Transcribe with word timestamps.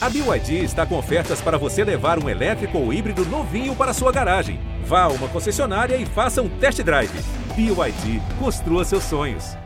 A 0.00 0.08
BYD 0.08 0.62
está 0.62 0.86
com 0.86 0.96
ofertas 0.96 1.40
para 1.40 1.58
você 1.58 1.82
levar 1.82 2.22
um 2.22 2.28
elétrico 2.28 2.78
ou 2.78 2.92
híbrido 2.92 3.24
novinho 3.24 3.74
para 3.74 3.92
sua 3.92 4.12
garagem. 4.12 4.60
Vá 4.84 5.02
a 5.02 5.08
uma 5.08 5.26
concessionária 5.26 5.96
e 5.96 6.06
faça 6.06 6.40
um 6.40 6.48
test 6.48 6.80
drive. 6.82 7.10
BYD, 7.56 8.22
construa 8.38 8.84
seus 8.84 9.02
sonhos. 9.02 9.56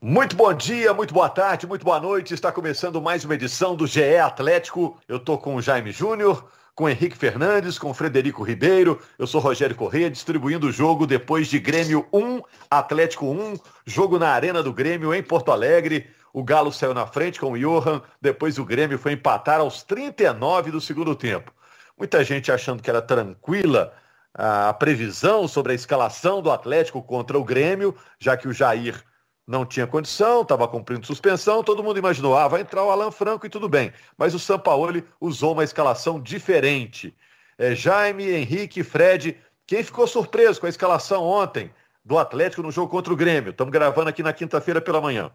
Muito 0.00 0.36
bom 0.36 0.54
dia, 0.54 0.94
muito 0.94 1.12
boa 1.12 1.28
tarde, 1.28 1.66
muito 1.66 1.84
boa 1.84 1.98
noite. 1.98 2.32
Está 2.32 2.52
começando 2.52 3.02
mais 3.02 3.24
uma 3.24 3.34
edição 3.34 3.74
do 3.74 3.88
GE 3.88 4.18
Atlético. 4.18 4.96
Eu 5.08 5.18
tô 5.18 5.36
com 5.36 5.56
o 5.56 5.62
Jaime 5.62 5.90
Júnior, 5.90 6.48
com 6.72 6.88
Henrique 6.88 7.16
Fernandes, 7.16 7.76
com 7.76 7.92
Frederico 7.92 8.44
Ribeiro. 8.44 9.00
Eu 9.18 9.26
sou 9.26 9.40
Rogério 9.40 9.74
Corrêa, 9.74 10.08
distribuindo 10.08 10.68
o 10.68 10.72
jogo 10.72 11.08
depois 11.08 11.48
de 11.48 11.58
Grêmio 11.58 12.06
1, 12.12 12.40
Atlético 12.70 13.26
1, 13.26 13.54
jogo 13.84 14.16
na 14.16 14.28
Arena 14.28 14.62
do 14.62 14.72
Grêmio 14.72 15.12
em 15.12 15.24
Porto 15.24 15.50
Alegre. 15.50 16.06
O 16.34 16.42
Galo 16.42 16.72
saiu 16.72 16.92
na 16.92 17.06
frente 17.06 17.38
com 17.38 17.52
o 17.52 17.56
Johan, 17.56 18.02
depois 18.20 18.58
o 18.58 18.64
Grêmio 18.64 18.98
foi 18.98 19.12
empatar 19.12 19.60
aos 19.60 19.84
39 19.84 20.72
do 20.72 20.80
segundo 20.80 21.14
tempo. 21.14 21.54
Muita 21.96 22.24
gente 22.24 22.50
achando 22.50 22.82
que 22.82 22.90
era 22.90 23.00
tranquila 23.00 23.94
a 24.34 24.74
previsão 24.74 25.46
sobre 25.46 25.70
a 25.70 25.74
escalação 25.76 26.42
do 26.42 26.50
Atlético 26.50 27.00
contra 27.00 27.38
o 27.38 27.44
Grêmio, 27.44 27.94
já 28.18 28.36
que 28.36 28.48
o 28.48 28.52
Jair 28.52 29.00
não 29.46 29.64
tinha 29.64 29.86
condição, 29.86 30.42
estava 30.42 30.66
cumprindo 30.66 31.06
suspensão, 31.06 31.62
todo 31.62 31.84
mundo 31.84 32.00
imaginou, 32.00 32.36
ah, 32.36 32.48
vai 32.48 32.62
entrar 32.62 32.82
o 32.82 32.90
Alan 32.90 33.12
Franco 33.12 33.46
e 33.46 33.48
tudo 33.48 33.68
bem. 33.68 33.92
Mas 34.18 34.34
o 34.34 34.38
Sampaoli 34.40 35.04
usou 35.20 35.52
uma 35.52 35.62
escalação 35.62 36.20
diferente. 36.20 37.16
É, 37.56 37.76
Jaime, 37.76 38.28
Henrique, 38.28 38.82
Fred, 38.82 39.38
quem 39.68 39.84
ficou 39.84 40.08
surpreso 40.08 40.58
com 40.58 40.66
a 40.66 40.70
escalação 40.70 41.22
ontem 41.22 41.70
do 42.04 42.18
Atlético 42.18 42.62
no 42.62 42.72
jogo 42.72 42.90
contra 42.90 43.12
o 43.12 43.16
Grêmio? 43.16 43.50
Estamos 43.50 43.72
gravando 43.72 44.08
aqui 44.10 44.20
na 44.20 44.32
quinta-feira 44.32 44.80
pela 44.80 45.00
manhã. 45.00 45.30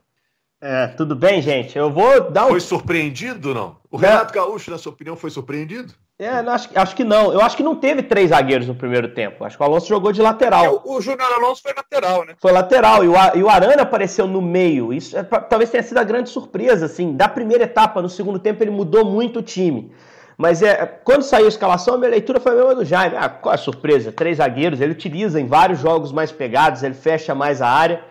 É, 0.61 0.87
tudo 0.87 1.15
bem, 1.15 1.41
gente? 1.41 1.77
Eu 1.77 1.89
vou 1.89 2.29
dar 2.29 2.45
um. 2.45 2.49
Foi 2.49 2.59
surpreendido, 2.59 3.53
não? 3.53 3.77
O 3.89 3.95
Renato 3.95 4.33
Gaúcho, 4.33 4.69
na 4.69 4.77
sua 4.77 4.91
opinião, 4.91 5.15
foi 5.15 5.29
surpreendido? 5.29 5.93
É, 6.21 6.27
acho, 6.27 6.69
acho 6.75 6.95
que 6.97 7.05
não. 7.05 7.31
Eu 7.31 7.39
acho 7.39 7.55
que 7.55 7.63
não 7.63 7.77
teve 7.77 8.03
três 8.03 8.31
zagueiros 8.31 8.67
no 8.67 8.75
primeiro 8.75 9.13
tempo. 9.13 9.45
Acho 9.45 9.55
que 9.55 9.63
o 9.63 9.66
Alonso 9.66 9.88
jogou 9.88 10.11
de 10.11 10.21
lateral. 10.21 10.66
É, 10.66 10.69
o, 10.69 10.81
o 10.83 11.01
Júnior 11.01 11.31
Alonso 11.31 11.61
foi 11.61 11.73
lateral, 11.73 12.25
né? 12.25 12.35
Foi 12.38 12.51
lateral. 12.51 13.05
E 13.05 13.07
o, 13.07 13.13
e 13.35 13.41
o 13.41 13.49
Arana 13.49 13.83
apareceu 13.83 14.27
no 14.27 14.41
meio. 14.41 14.91
Isso 14.91 15.17
é, 15.17 15.23
talvez 15.23 15.69
tenha 15.69 15.81
sido 15.81 15.97
a 15.97 16.03
grande 16.03 16.29
surpresa, 16.29 16.88
assim. 16.88 17.16
Da 17.16 17.29
primeira 17.29 17.63
etapa, 17.63 18.01
no 18.01 18.09
segundo 18.09 18.38
tempo, 18.38 18.61
ele 18.61 18.71
mudou 18.71 19.05
muito 19.05 19.39
o 19.39 19.41
time. 19.41 19.94
Mas 20.38 20.61
é, 20.61 20.85
quando 20.85 21.23
saiu 21.23 21.45
a 21.45 21.49
escalação, 21.49 21.94
a 21.94 21.97
minha 21.97 22.11
leitura 22.11 22.41
foi 22.41 22.51
a 22.51 22.55
mesma 22.55 22.75
do 22.75 22.83
Jaime. 22.83 23.16
Ah, 23.17 23.29
qual 23.29 23.55
a 23.55 23.57
surpresa? 23.57 24.11
Três 24.11 24.38
zagueiros. 24.38 24.81
Ele 24.81 24.91
utiliza 24.91 25.39
em 25.39 25.47
vários 25.47 25.79
jogos 25.79 26.11
mais 26.11 26.33
pegados, 26.33 26.83
ele 26.83 26.95
fecha 26.95 27.33
mais 27.33 27.61
a 27.61 27.69
área. 27.69 28.03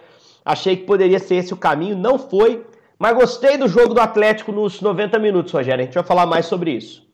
Achei 0.49 0.79
que 0.79 0.85
poderia 0.85 1.19
ser 1.19 1.35
esse 1.35 1.53
o 1.53 1.59
caminho. 1.59 1.95
Não 1.95 2.19
foi. 2.19 2.67
Mas 2.99 3.15
gostei 3.15 3.59
do 3.59 3.69
jogo 3.69 3.93
do 3.93 4.01
Atlético 4.01 4.51
nos 4.51 4.81
90 4.81 5.19
minutos, 5.19 5.53
Rogério. 5.53 5.83
A 5.83 5.85
gente 5.85 5.93
vai 5.93 6.03
falar 6.03 6.25
mais 6.25 6.47
sobre 6.47 6.71
isso. 6.71 7.07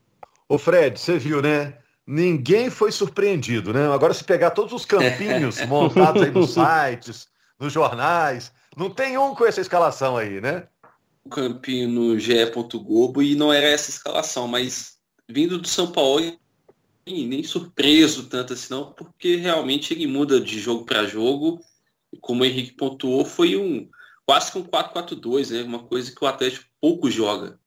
Ô 0.48 0.56
Fred, 0.56 0.96
você 0.96 1.18
viu, 1.18 1.42
né? 1.42 1.74
Ninguém 2.06 2.70
foi 2.70 2.92
surpreendido, 2.92 3.72
né? 3.72 3.92
Agora, 3.92 4.14
se 4.14 4.22
pegar 4.22 4.50
todos 4.50 4.72
os 4.72 4.84
campinhos 4.84 5.60
montados 5.66 6.22
aí 6.22 6.30
nos 6.30 6.54
sites, 6.54 7.26
nos 7.58 7.72
jornais, 7.72 8.52
não 8.76 8.88
tem 8.88 9.18
um 9.18 9.34
com 9.34 9.44
essa 9.44 9.60
escalação 9.60 10.16
aí, 10.16 10.40
né? 10.40 10.68
O 11.24 11.28
campinho 11.28 11.88
no 11.88 12.16
GE. 12.16 12.52
Globo 12.86 13.20
e 13.20 13.34
não 13.34 13.52
era 13.52 13.66
essa 13.66 13.90
escalação, 13.90 14.46
mas 14.46 14.96
vindo 15.28 15.58
do 15.58 15.66
São 15.66 15.90
Paulo, 15.90 16.38
nem 17.04 17.42
surpreso 17.42 18.28
tanto 18.28 18.52
assim, 18.52 18.72
não, 18.72 18.92
porque 18.92 19.34
realmente 19.34 19.92
ele 19.92 20.06
muda 20.06 20.40
de 20.40 20.60
jogo 20.60 20.84
para 20.84 21.04
jogo. 21.04 21.58
Como 22.20 22.42
o 22.42 22.46
Henrique 22.46 22.72
pontuou, 22.72 23.24
foi 23.24 23.56
um 23.56 23.88
quase 24.26 24.52
que 24.52 24.58
um 24.58 24.64
4-4-2, 24.64 25.50
né? 25.50 25.62
Uma 25.62 25.84
coisa 25.84 26.14
que 26.14 26.24
o 26.24 26.26
Atlético 26.26 26.64
pouco 26.80 27.10
joga. 27.10 27.58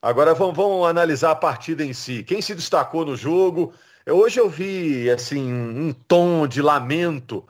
Agora 0.00 0.34
vamos, 0.34 0.56
vamos, 0.56 0.86
analisar 0.86 1.32
a 1.32 1.36
partida 1.36 1.84
em 1.84 1.92
si. 1.92 2.22
Quem 2.22 2.40
se 2.40 2.54
destacou 2.54 3.04
no 3.04 3.16
jogo? 3.16 3.72
Hoje 4.06 4.40
eu 4.40 4.48
vi 4.48 5.10
assim 5.10 5.52
um 5.52 5.92
tom 5.92 6.46
de 6.46 6.62
lamento 6.62 7.46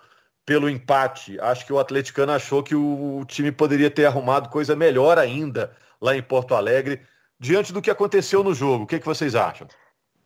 pelo 0.46 0.68
empate. 0.68 1.38
Acho 1.40 1.66
que 1.66 1.72
o 1.72 1.78
atleticano 1.78 2.32
achou 2.32 2.62
que 2.62 2.74
o 2.74 3.22
time 3.26 3.52
poderia 3.52 3.90
ter 3.90 4.06
arrumado 4.06 4.48
coisa 4.48 4.74
melhor 4.74 5.18
ainda 5.18 5.76
lá 6.00 6.16
em 6.16 6.22
Porto 6.22 6.54
Alegre 6.54 7.02
diante 7.38 7.72
do 7.72 7.82
que 7.82 7.90
aconteceu 7.90 8.42
no 8.42 8.54
jogo. 8.54 8.84
O 8.84 8.86
que, 8.86 8.98
que 8.98 9.06
vocês 9.06 9.34
acham? 9.34 9.68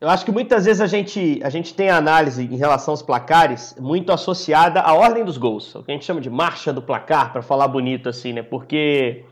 Eu 0.02 0.10
acho 0.10 0.24
que 0.24 0.32
muitas 0.32 0.64
vezes 0.64 0.80
a 0.80 0.88
gente, 0.88 1.40
a 1.44 1.48
gente 1.48 1.72
tem 1.74 1.88
a 1.88 1.96
análise 1.96 2.42
em 2.42 2.56
relação 2.56 2.90
aos 2.90 3.02
placares 3.02 3.72
muito 3.78 4.10
associada 4.10 4.80
à 4.80 4.92
ordem 4.94 5.24
dos 5.24 5.38
gols, 5.38 5.76
o 5.76 5.84
que 5.84 5.92
a 5.92 5.94
gente 5.94 6.04
chama 6.04 6.20
de 6.20 6.28
marcha 6.28 6.72
do 6.72 6.82
placar, 6.82 7.32
para 7.32 7.40
falar 7.40 7.68
bonito 7.68 8.08
assim, 8.08 8.32
né? 8.32 8.42
Porque 8.42 9.24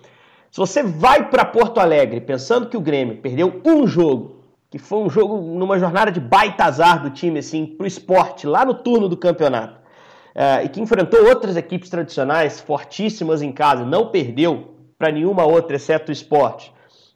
se 0.48 0.58
você 0.58 0.84
vai 0.84 1.28
para 1.28 1.44
Porto 1.44 1.80
Alegre 1.80 2.20
pensando 2.20 2.68
que 2.68 2.76
o 2.76 2.80
Grêmio 2.80 3.16
perdeu 3.16 3.60
um 3.66 3.84
jogo, 3.84 4.44
que 4.70 4.78
foi 4.78 5.00
um 5.00 5.10
jogo 5.10 5.38
numa 5.38 5.76
jornada 5.76 6.12
de 6.12 6.20
baita 6.20 6.66
azar 6.66 7.02
do 7.02 7.10
time, 7.10 7.40
assim, 7.40 7.66
pro 7.66 7.84
esporte, 7.84 8.46
lá 8.46 8.64
no 8.64 8.74
turno 8.74 9.08
do 9.08 9.16
campeonato, 9.16 9.74
uh, 10.36 10.64
e 10.64 10.68
que 10.68 10.80
enfrentou 10.80 11.26
outras 11.26 11.56
equipes 11.56 11.90
tradicionais 11.90 12.60
fortíssimas 12.60 13.42
em 13.42 13.50
casa, 13.50 13.84
não 13.84 14.12
perdeu 14.12 14.76
para 14.96 15.10
nenhuma 15.10 15.44
outra, 15.44 15.74
exceto 15.74 16.10
o 16.10 16.12
esporte 16.12 16.72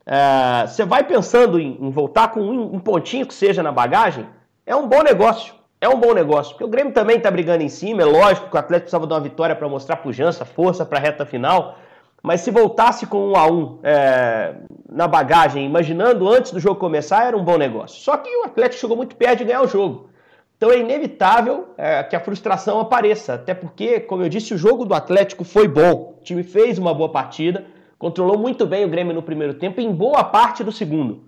é, 0.06 0.66
você 0.66 0.84
vai 0.84 1.04
pensando 1.04 1.59
em, 1.59 1.78
em 1.81 1.91
voltar 1.91 2.28
com 2.28 2.41
um, 2.41 2.75
um, 2.75 2.78
pontinho 2.78 3.26
que 3.26 3.34
seja 3.34 3.62
na 3.62 3.72
bagagem, 3.72 4.26
é 4.66 4.76
um 4.76 4.87
bom 4.88 5.03
negócio. 5.03 5.54
É 5.81 5.88
um 5.88 6.00
bom 6.00 6.15
negócio, 6.15 6.53
porque 6.53 6.65
o 6.65 6.69
Grêmio 6.69 6.94
também 6.94 7.19
está 7.19 7.31
brigando 7.31 7.62
em 7.62 7.69
cima. 7.69 8.00
É 8.00 8.06
lógico 8.06 8.48
que 8.48 8.56
o 8.56 8.59
Atlético 8.59 8.84
precisava 8.84 9.06
de 9.06 9.12
uma 9.12 9.20
vitória 9.20 9.54
para 9.54 9.69
mostrar 9.69 9.97
pujança, 9.97 10.42
força 10.42 10.84
para 10.84 10.98
a 10.98 11.00
reta 11.00 11.26
final. 11.26 11.76
Mas 12.22 12.41
se 12.41 12.50
voltasse 12.50 13.06
com 13.06 13.32
um 13.32 13.37
a 13.37 13.47
um 13.47 13.81
é, 13.82 14.54
na 14.88 15.06
bagagem, 15.06 15.66
imaginando 15.66 16.26
antes 16.26 16.53
do 16.53 16.60
jogo 16.60 16.81
começar, 16.81 17.26
era 17.26 17.36
um 17.36 17.44
bom 17.44 17.59
negócio. 17.59 18.00
Só 18.00 18.16
que 18.16 18.34
o 18.34 18.44
Atlético 18.44 18.81
chegou 18.81 18.97
muito 18.97 19.15
perto 19.15 19.38
de 19.41 19.44
ganhar 19.44 19.60
o 19.60 19.69
jogo. 19.69 20.09
Então 20.56 20.71
é 20.71 20.78
inevitável 20.78 21.75
é, 21.76 22.03
que 22.03 22.16
a 22.16 22.21
frustração 22.21 22.81
apareça. 22.81 23.34
Até 23.34 23.53
porque, 23.53 24.00
como 24.00 24.22
eu 24.22 24.31
disse, 24.31 24.54
o 24.54 24.59
jogo 24.59 24.86
do 24.86 24.94
Atlético 24.94 25.44
foi 25.44 25.69
bom. 25.69 26.15
O 26.19 26.25
time 26.25 26.42
fez 26.42 26.78
uma 26.78 26.94
boa 26.94 27.10
partida 27.10 27.66
controlou 27.99 28.38
muito 28.38 28.66
bem 28.66 28.84
o 28.84 28.88
Grêmio 28.88 29.15
no 29.15 29.22
primeiro 29.22 29.55
tempo, 29.55 29.81
em 29.81 29.93
boa 29.93 30.25
parte 30.25 30.62
do 30.62 30.72
segundo. 30.72 31.25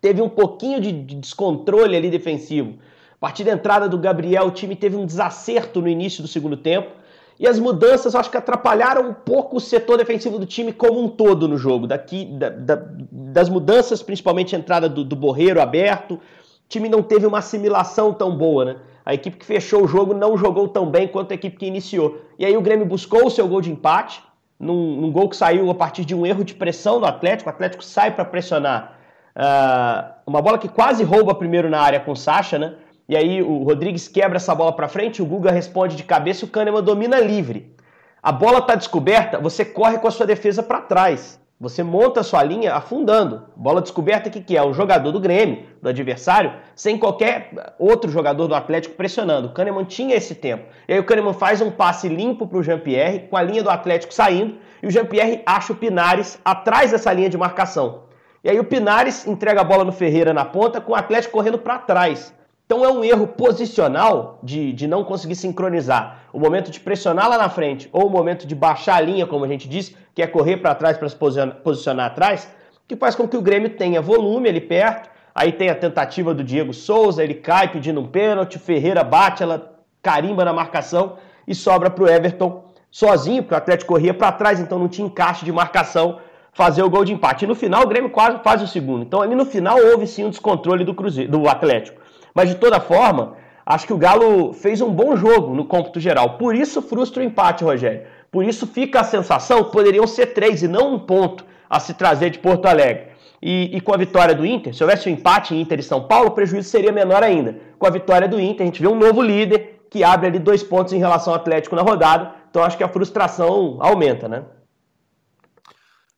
Teve 0.00 0.22
um 0.22 0.28
pouquinho 0.28 0.80
de 0.80 0.92
descontrole 0.92 1.96
ali 1.96 2.10
defensivo. 2.10 2.74
A 3.14 3.18
partir 3.18 3.44
da 3.44 3.52
entrada 3.52 3.88
do 3.88 3.98
Gabriel, 3.98 4.46
o 4.46 4.50
time 4.50 4.76
teve 4.76 4.94
um 4.94 5.06
desacerto 5.06 5.80
no 5.80 5.88
início 5.88 6.22
do 6.22 6.28
segundo 6.28 6.56
tempo. 6.56 6.90
E 7.38 7.46
as 7.46 7.58
mudanças, 7.58 8.14
acho 8.14 8.30
que 8.30 8.36
atrapalharam 8.36 9.08
um 9.08 9.12
pouco 9.12 9.56
o 9.56 9.60
setor 9.60 9.98
defensivo 9.98 10.38
do 10.38 10.46
time 10.46 10.72
como 10.72 11.02
um 11.02 11.08
todo 11.08 11.46
no 11.46 11.58
jogo. 11.58 11.86
Daqui, 11.86 12.24
da, 12.24 12.48
da, 12.48 12.82
das 13.10 13.48
mudanças, 13.48 14.02
principalmente 14.02 14.54
a 14.54 14.58
entrada 14.58 14.88
do, 14.88 15.04
do 15.04 15.14
Borreiro 15.14 15.60
aberto, 15.60 16.14
o 16.14 16.20
time 16.68 16.88
não 16.88 17.02
teve 17.02 17.26
uma 17.26 17.38
assimilação 17.38 18.12
tão 18.12 18.36
boa, 18.36 18.64
né? 18.64 18.76
A 19.04 19.14
equipe 19.14 19.36
que 19.36 19.46
fechou 19.46 19.84
o 19.84 19.86
jogo 19.86 20.12
não 20.12 20.36
jogou 20.36 20.66
tão 20.66 20.90
bem 20.90 21.06
quanto 21.06 21.30
a 21.30 21.34
equipe 21.34 21.56
que 21.56 21.66
iniciou. 21.66 22.20
E 22.38 22.44
aí 22.44 22.56
o 22.56 22.60
Grêmio 22.60 22.84
buscou 22.84 23.26
o 23.26 23.30
seu 23.30 23.46
gol 23.46 23.60
de 23.60 23.70
empate, 23.70 24.20
num, 24.58 25.00
num, 25.00 25.12
gol 25.12 25.28
que 25.28 25.36
saiu 25.36 25.70
a 25.70 25.74
partir 25.74 26.04
de 26.04 26.14
um 26.14 26.26
erro 26.26 26.44
de 26.44 26.54
pressão 26.54 26.98
do 26.98 27.06
Atlético. 27.06 27.50
O 27.50 27.52
Atlético 27.52 27.84
sai 27.84 28.10
para 28.10 28.24
pressionar. 28.24 28.98
Uh, 29.36 30.14
uma 30.26 30.40
bola 30.40 30.58
que 30.58 30.68
quase 30.68 31.04
rouba 31.04 31.34
primeiro 31.34 31.68
na 31.68 31.80
área 31.80 32.00
com 32.00 32.12
o 32.12 32.16
Sacha, 32.16 32.58
né? 32.58 32.74
E 33.08 33.16
aí 33.16 33.42
o 33.42 33.62
Rodrigues 33.62 34.08
quebra 34.08 34.36
essa 34.36 34.54
bola 34.54 34.72
para 34.72 34.88
frente, 34.88 35.22
o 35.22 35.26
Guga 35.26 35.50
responde 35.50 35.94
de 35.94 36.02
cabeça 36.02 36.44
e 36.44 36.48
o 36.48 36.50
Kahneman 36.50 36.82
domina 36.82 37.20
livre. 37.20 37.74
A 38.22 38.32
bola 38.32 38.58
está 38.58 38.74
descoberta, 38.74 39.38
você 39.38 39.64
corre 39.64 39.98
com 39.98 40.08
a 40.08 40.10
sua 40.10 40.26
defesa 40.26 40.62
para 40.62 40.80
trás. 40.80 41.38
Você 41.58 41.82
monta 41.82 42.20
a 42.20 42.22
sua 42.22 42.42
linha 42.42 42.74
afundando. 42.74 43.44
Bola 43.56 43.80
descoberta, 43.80 44.28
que, 44.28 44.42
que 44.42 44.58
é? 44.58 44.62
O 44.62 44.74
jogador 44.74 45.10
do 45.10 45.18
Grêmio, 45.18 45.64
do 45.80 45.88
adversário, 45.88 46.52
sem 46.74 46.98
qualquer 46.98 47.50
outro 47.78 48.10
jogador 48.10 48.46
do 48.46 48.54
Atlético 48.54 48.94
pressionando. 48.94 49.48
O 49.48 49.52
Kahneman 49.52 49.86
tinha 49.86 50.14
esse 50.14 50.34
tempo. 50.34 50.66
E 50.86 50.92
aí 50.92 50.98
o 50.98 51.04
Kahneman 51.04 51.32
faz 51.32 51.62
um 51.62 51.70
passe 51.70 52.08
limpo 52.08 52.46
para 52.46 52.58
o 52.58 52.62
Jean-Pierre, 52.62 53.28
com 53.30 53.38
a 53.38 53.42
linha 53.42 53.62
do 53.62 53.70
Atlético 53.70 54.12
saindo, 54.12 54.58
e 54.82 54.86
o 54.86 54.90
Jean-Pierre 54.90 55.42
acha 55.46 55.72
o 55.72 55.76
Pinares 55.76 56.38
atrás 56.44 56.90
dessa 56.90 57.10
linha 57.10 57.30
de 57.30 57.38
marcação. 57.38 58.02
E 58.44 58.50
aí 58.50 58.60
o 58.60 58.64
Pinares 58.64 59.26
entrega 59.26 59.62
a 59.62 59.64
bola 59.64 59.82
no 59.82 59.92
Ferreira 59.92 60.34
na 60.34 60.44
ponta, 60.44 60.78
com 60.78 60.92
o 60.92 60.94
Atlético 60.94 61.32
correndo 61.32 61.58
para 61.58 61.78
trás. 61.78 62.34
Então 62.66 62.84
é 62.84 62.88
um 62.88 63.04
erro 63.04 63.28
posicional 63.28 64.40
de, 64.42 64.72
de 64.72 64.88
não 64.88 65.04
conseguir 65.04 65.36
sincronizar 65.36 66.22
o 66.32 66.40
momento 66.40 66.68
de 66.68 66.80
pressionar 66.80 67.28
lá 67.28 67.38
na 67.38 67.48
frente 67.48 67.88
ou 67.92 68.08
o 68.08 68.10
momento 68.10 68.44
de 68.44 68.56
baixar 68.56 68.96
a 68.96 69.00
linha, 69.00 69.24
como 69.24 69.44
a 69.44 69.48
gente 69.48 69.68
disse, 69.68 69.96
que 70.12 70.20
é 70.20 70.26
correr 70.26 70.56
para 70.56 70.74
trás 70.74 70.98
para 70.98 71.08
se 71.08 71.14
posicionar, 71.14 71.54
posicionar 71.56 72.06
atrás, 72.06 72.50
que 72.88 72.96
faz 72.96 73.14
com 73.14 73.28
que 73.28 73.36
o 73.36 73.40
Grêmio 73.40 73.70
tenha 73.70 74.02
volume 74.02 74.48
ali 74.48 74.60
perto. 74.60 75.08
Aí 75.32 75.52
tem 75.52 75.70
a 75.70 75.76
tentativa 75.76 76.34
do 76.34 76.42
Diego 76.42 76.72
Souza, 76.72 77.22
ele 77.22 77.34
cai 77.34 77.70
pedindo 77.70 78.00
um 78.00 78.08
pênalti, 78.08 78.58
Ferreira 78.58 79.04
bate, 79.04 79.44
ela 79.44 79.78
carimba 80.02 80.44
na 80.44 80.52
marcação 80.52 81.18
e 81.46 81.54
sobra 81.54 81.88
para 81.88 82.02
o 82.02 82.08
Everton 82.08 82.64
sozinho, 82.90 83.44
porque 83.44 83.54
o 83.54 83.58
Atlético 83.58 83.92
corria 83.92 84.12
para 84.12 84.32
trás, 84.32 84.58
então 84.58 84.76
não 84.76 84.88
tinha 84.88 85.06
encaixe 85.06 85.44
de 85.44 85.52
marcação 85.52 86.18
fazer 86.52 86.82
o 86.82 86.90
gol 86.90 87.04
de 87.04 87.12
empate. 87.12 87.44
E 87.44 87.48
no 87.48 87.54
final 87.54 87.84
o 87.84 87.86
Grêmio 87.86 88.10
quase 88.10 88.42
faz 88.42 88.60
o 88.60 88.66
segundo. 88.66 89.04
Então 89.04 89.22
ali 89.22 89.36
no 89.36 89.44
final 89.44 89.78
houve 89.78 90.06
sim 90.06 90.24
um 90.24 90.30
descontrole 90.30 90.84
do 90.84 90.94
Cruzeiro, 90.94 91.30
do 91.30 91.48
Atlético. 91.48 92.00
Mas 92.36 92.50
de 92.50 92.56
toda 92.56 92.78
forma, 92.78 93.32
acho 93.64 93.86
que 93.86 93.94
o 93.94 93.96
Galo 93.96 94.52
fez 94.52 94.82
um 94.82 94.90
bom 94.90 95.16
jogo 95.16 95.54
no 95.54 95.64
cômputo 95.64 95.98
geral. 95.98 96.36
Por 96.36 96.54
isso 96.54 96.82
frustra 96.82 97.22
o 97.22 97.24
empate, 97.24 97.64
Rogério. 97.64 98.02
Por 98.30 98.44
isso 98.44 98.66
fica 98.66 99.00
a 99.00 99.04
sensação 99.04 99.64
que 99.64 99.72
poderiam 99.72 100.06
ser 100.06 100.34
três 100.34 100.62
e 100.62 100.68
não 100.68 100.92
um 100.92 100.98
ponto 100.98 101.46
a 101.70 101.80
se 101.80 101.94
trazer 101.94 102.28
de 102.28 102.38
Porto 102.38 102.66
Alegre. 102.66 103.06
E, 103.40 103.74
e, 103.74 103.80
com 103.80 103.94
a 103.94 103.96
vitória 103.96 104.34
do 104.34 104.44
Inter, 104.44 104.74
se 104.74 104.84
houvesse 104.84 105.08
um 105.08 105.12
empate 105.12 105.54
em 105.54 105.62
Inter 105.62 105.78
e 105.78 105.82
São 105.82 106.06
Paulo, 106.06 106.28
o 106.28 106.30
prejuízo 106.32 106.68
seria 106.68 106.92
menor 106.92 107.22
ainda. 107.22 107.58
Com 107.78 107.86
a 107.86 107.90
vitória 107.90 108.28
do 108.28 108.38
Inter, 108.38 108.64
a 108.64 108.66
gente 108.66 108.82
vê 108.82 108.88
um 108.88 108.98
novo 108.98 109.22
líder 109.22 109.86
que 109.90 110.04
abre 110.04 110.26
ali 110.26 110.38
dois 110.38 110.62
pontos 110.62 110.92
em 110.92 110.98
relação 110.98 111.32
ao 111.32 111.40
Atlético 111.40 111.74
na 111.74 111.82
rodada. 111.82 112.34
Então 112.50 112.62
acho 112.62 112.76
que 112.76 112.84
a 112.84 112.88
frustração 112.88 113.78
aumenta, 113.80 114.28
né? 114.28 114.44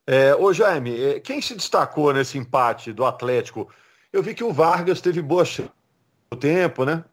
É, 0.05 0.35
ô 0.35 0.53
Jaime, 0.53 1.01
é, 1.01 1.21
quem 1.21 1.41
se 1.41 1.55
destacou 1.55 2.13
nesse 2.13 2.37
empate 2.37 2.93
do 2.93 3.05
Atlético? 3.05 3.69
Eu 4.13 4.21
vi 4.21 4.35
que 4.35 4.43
o 4.43 4.53
Vargas 4.53 5.01
teve 5.01 5.23
boa 5.23 5.45
chance 5.45 5.69
no 5.69 5.78
tempo, 6.37 6.85
né? 6.85 7.05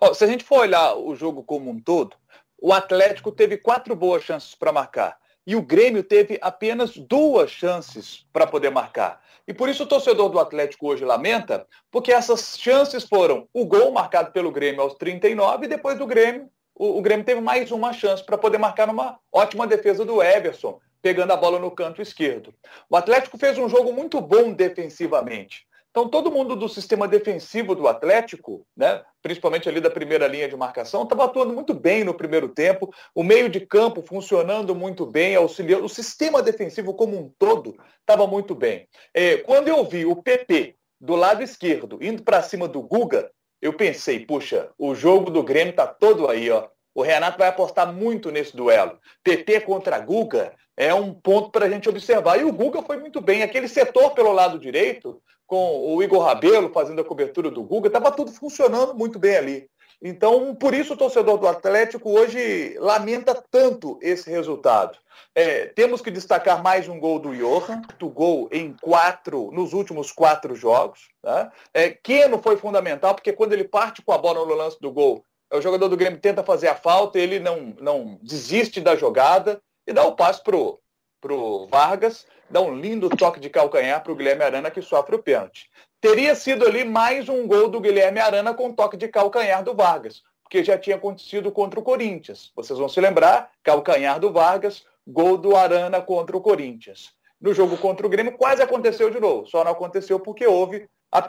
Ó, 0.00 0.12
se 0.12 0.24
a 0.24 0.26
gente 0.26 0.44
for 0.44 0.60
olhar 0.60 0.94
o 0.94 1.14
jogo 1.14 1.42
como 1.42 1.70
um 1.70 1.80
todo, 1.80 2.16
o 2.60 2.72
Atlético 2.72 3.32
teve 3.32 3.56
quatro 3.56 3.94
boas 3.94 4.22
chances 4.22 4.54
para 4.54 4.72
marcar 4.72 5.18
e 5.46 5.54
o 5.54 5.62
Grêmio 5.62 6.02
teve 6.02 6.38
apenas 6.42 6.96
duas 6.96 7.50
chances 7.50 8.26
para 8.32 8.46
poder 8.46 8.70
marcar. 8.70 9.22
E 9.46 9.54
por 9.54 9.68
isso 9.68 9.84
o 9.84 9.86
torcedor 9.86 10.28
do 10.28 10.40
Atlético 10.40 10.88
hoje 10.88 11.04
lamenta, 11.04 11.66
porque 11.90 12.12
essas 12.12 12.58
chances 12.58 13.04
foram 13.04 13.48
o 13.54 13.64
gol 13.64 13.92
marcado 13.92 14.32
pelo 14.32 14.50
Grêmio 14.50 14.80
aos 14.80 14.94
39 14.94 15.64
e 15.66 15.68
depois 15.68 15.96
do 15.96 16.06
Grêmio, 16.06 16.50
o, 16.74 16.98
o 16.98 17.02
Grêmio 17.02 17.24
teve 17.24 17.40
mais 17.40 17.70
uma 17.70 17.92
chance 17.92 18.24
para 18.24 18.36
poder 18.36 18.58
marcar 18.58 18.88
numa 18.88 19.18
ótima 19.32 19.66
defesa 19.66 20.04
do 20.04 20.20
Everson, 20.20 20.80
pegando 21.00 21.32
a 21.32 21.36
bola 21.36 21.60
no 21.60 21.70
canto 21.70 22.02
esquerdo. 22.02 22.52
O 22.90 22.96
Atlético 22.96 23.38
fez 23.38 23.56
um 23.56 23.68
jogo 23.68 23.92
muito 23.92 24.20
bom 24.20 24.52
defensivamente. 24.52 25.65
Então, 25.96 26.10
todo 26.10 26.30
mundo 26.30 26.54
do 26.54 26.68
sistema 26.68 27.08
defensivo 27.08 27.74
do 27.74 27.88
Atlético, 27.88 28.66
né, 28.76 29.02
principalmente 29.22 29.66
ali 29.66 29.80
da 29.80 29.88
primeira 29.88 30.28
linha 30.28 30.46
de 30.46 30.54
marcação, 30.54 31.04
estava 31.04 31.24
atuando 31.24 31.54
muito 31.54 31.72
bem 31.72 32.04
no 32.04 32.12
primeiro 32.12 32.50
tempo, 32.50 32.92
o 33.14 33.22
meio 33.22 33.48
de 33.48 33.60
campo 33.60 34.02
funcionando 34.02 34.74
muito 34.74 35.06
bem, 35.06 35.34
auxiliando, 35.36 35.86
o 35.86 35.88
sistema 35.88 36.42
defensivo 36.42 36.92
como 36.92 37.18
um 37.18 37.32
todo 37.38 37.74
estava 37.98 38.26
muito 38.26 38.54
bem. 38.54 38.86
É, 39.14 39.38
quando 39.38 39.68
eu 39.68 39.82
vi 39.86 40.04
o 40.04 40.22
PP 40.22 40.76
do 41.00 41.16
lado 41.16 41.42
esquerdo 41.42 41.96
indo 42.02 42.22
para 42.22 42.42
cima 42.42 42.68
do 42.68 42.82
Guga, 42.82 43.30
eu 43.62 43.72
pensei, 43.72 44.20
puxa, 44.26 44.68
o 44.76 44.94
jogo 44.94 45.30
do 45.30 45.42
Grêmio 45.42 45.70
está 45.70 45.86
todo 45.86 46.28
aí, 46.28 46.50
ó. 46.50 46.68
O 46.96 47.02
Renato 47.02 47.36
vai 47.36 47.48
apostar 47.48 47.92
muito 47.92 48.30
nesse 48.30 48.56
duelo. 48.56 48.98
PP 49.22 49.60
contra 49.60 49.98
Guga 49.98 50.54
é 50.74 50.94
um 50.94 51.12
ponto 51.12 51.50
para 51.50 51.66
a 51.66 51.68
gente 51.68 51.90
observar. 51.90 52.40
E 52.40 52.44
o 52.44 52.50
Guga 52.50 52.82
foi 52.82 52.96
muito 52.96 53.20
bem. 53.20 53.42
Aquele 53.42 53.68
setor 53.68 54.12
pelo 54.12 54.32
lado 54.32 54.58
direito, 54.58 55.20
com 55.46 55.94
o 55.94 56.02
Igor 56.02 56.24
Rabelo 56.24 56.72
fazendo 56.72 57.02
a 57.02 57.04
cobertura 57.04 57.50
do 57.50 57.62
Guga, 57.62 57.88
estava 57.88 58.10
tudo 58.10 58.32
funcionando 58.32 58.94
muito 58.94 59.18
bem 59.18 59.36
ali. 59.36 59.70
Então, 60.00 60.54
por 60.54 60.72
isso 60.72 60.94
o 60.94 60.96
torcedor 60.96 61.36
do 61.36 61.46
Atlético 61.46 62.10
hoje 62.10 62.74
lamenta 62.78 63.34
tanto 63.50 63.98
esse 64.00 64.30
resultado. 64.30 64.96
É, 65.34 65.66
temos 65.66 66.00
que 66.00 66.10
destacar 66.10 66.62
mais 66.62 66.88
um 66.88 66.98
gol 66.98 67.18
do 67.18 67.36
Johan, 67.36 67.82
do 67.98 68.08
gol 68.08 68.48
em 68.50 68.74
quatro, 68.80 69.50
nos 69.52 69.74
últimos 69.74 70.10
quatro 70.10 70.54
jogos. 70.54 71.08
Tá? 71.20 71.52
É, 71.74 71.90
Keno 71.90 72.40
foi 72.40 72.56
fundamental, 72.56 73.14
porque 73.14 73.34
quando 73.34 73.52
ele 73.52 73.64
parte 73.64 74.00
com 74.00 74.12
a 74.12 74.18
bola 74.18 74.46
no 74.46 74.54
lance 74.54 74.80
do 74.80 74.90
gol, 74.90 75.22
o 75.52 75.60
jogador 75.60 75.88
do 75.88 75.96
Grêmio 75.96 76.20
tenta 76.20 76.42
fazer 76.42 76.68
a 76.68 76.74
falta, 76.74 77.18
ele 77.18 77.38
não, 77.38 77.74
não 77.80 78.18
desiste 78.22 78.80
da 78.80 78.96
jogada 78.96 79.60
e 79.86 79.92
dá 79.92 80.04
o 80.04 80.16
passe 80.16 80.42
pro, 80.42 80.80
pro 81.20 81.66
Vargas, 81.68 82.26
dá 82.50 82.60
um 82.60 82.74
lindo 82.74 83.08
toque 83.08 83.40
de 83.40 83.48
calcanhar 83.48 84.02
para 84.02 84.12
o 84.12 84.16
Guilherme 84.16 84.42
Arana 84.42 84.70
que 84.70 84.82
sofre 84.82 85.14
o 85.14 85.22
pênalti. 85.22 85.70
Teria 86.00 86.34
sido 86.34 86.66
ali 86.66 86.84
mais 86.84 87.28
um 87.28 87.46
gol 87.46 87.68
do 87.68 87.80
Guilherme 87.80 88.20
Arana 88.20 88.54
com 88.54 88.72
toque 88.72 88.96
de 88.96 89.08
calcanhar 89.08 89.62
do 89.62 89.74
Vargas, 89.74 90.22
porque 90.42 90.62
já 90.62 90.76
tinha 90.78 90.96
acontecido 90.96 91.50
contra 91.50 91.80
o 91.80 91.82
Corinthians. 91.82 92.52
Vocês 92.54 92.78
vão 92.78 92.88
se 92.88 93.00
lembrar, 93.00 93.50
calcanhar 93.62 94.20
do 94.20 94.32
Vargas, 94.32 94.84
gol 95.06 95.36
do 95.36 95.56
Arana 95.56 96.00
contra 96.00 96.36
o 96.36 96.40
Corinthians. 96.40 97.14
No 97.40 97.54
jogo 97.54 97.76
contra 97.76 98.06
o 98.06 98.10
Grêmio 98.10 98.36
quase 98.36 98.62
aconteceu 98.62 99.10
de 99.10 99.20
novo, 99.20 99.46
só 99.46 99.62
não 99.62 99.72
aconteceu 99.72 100.18
porque 100.18 100.46
houve 100.46 100.88
a 101.10 101.22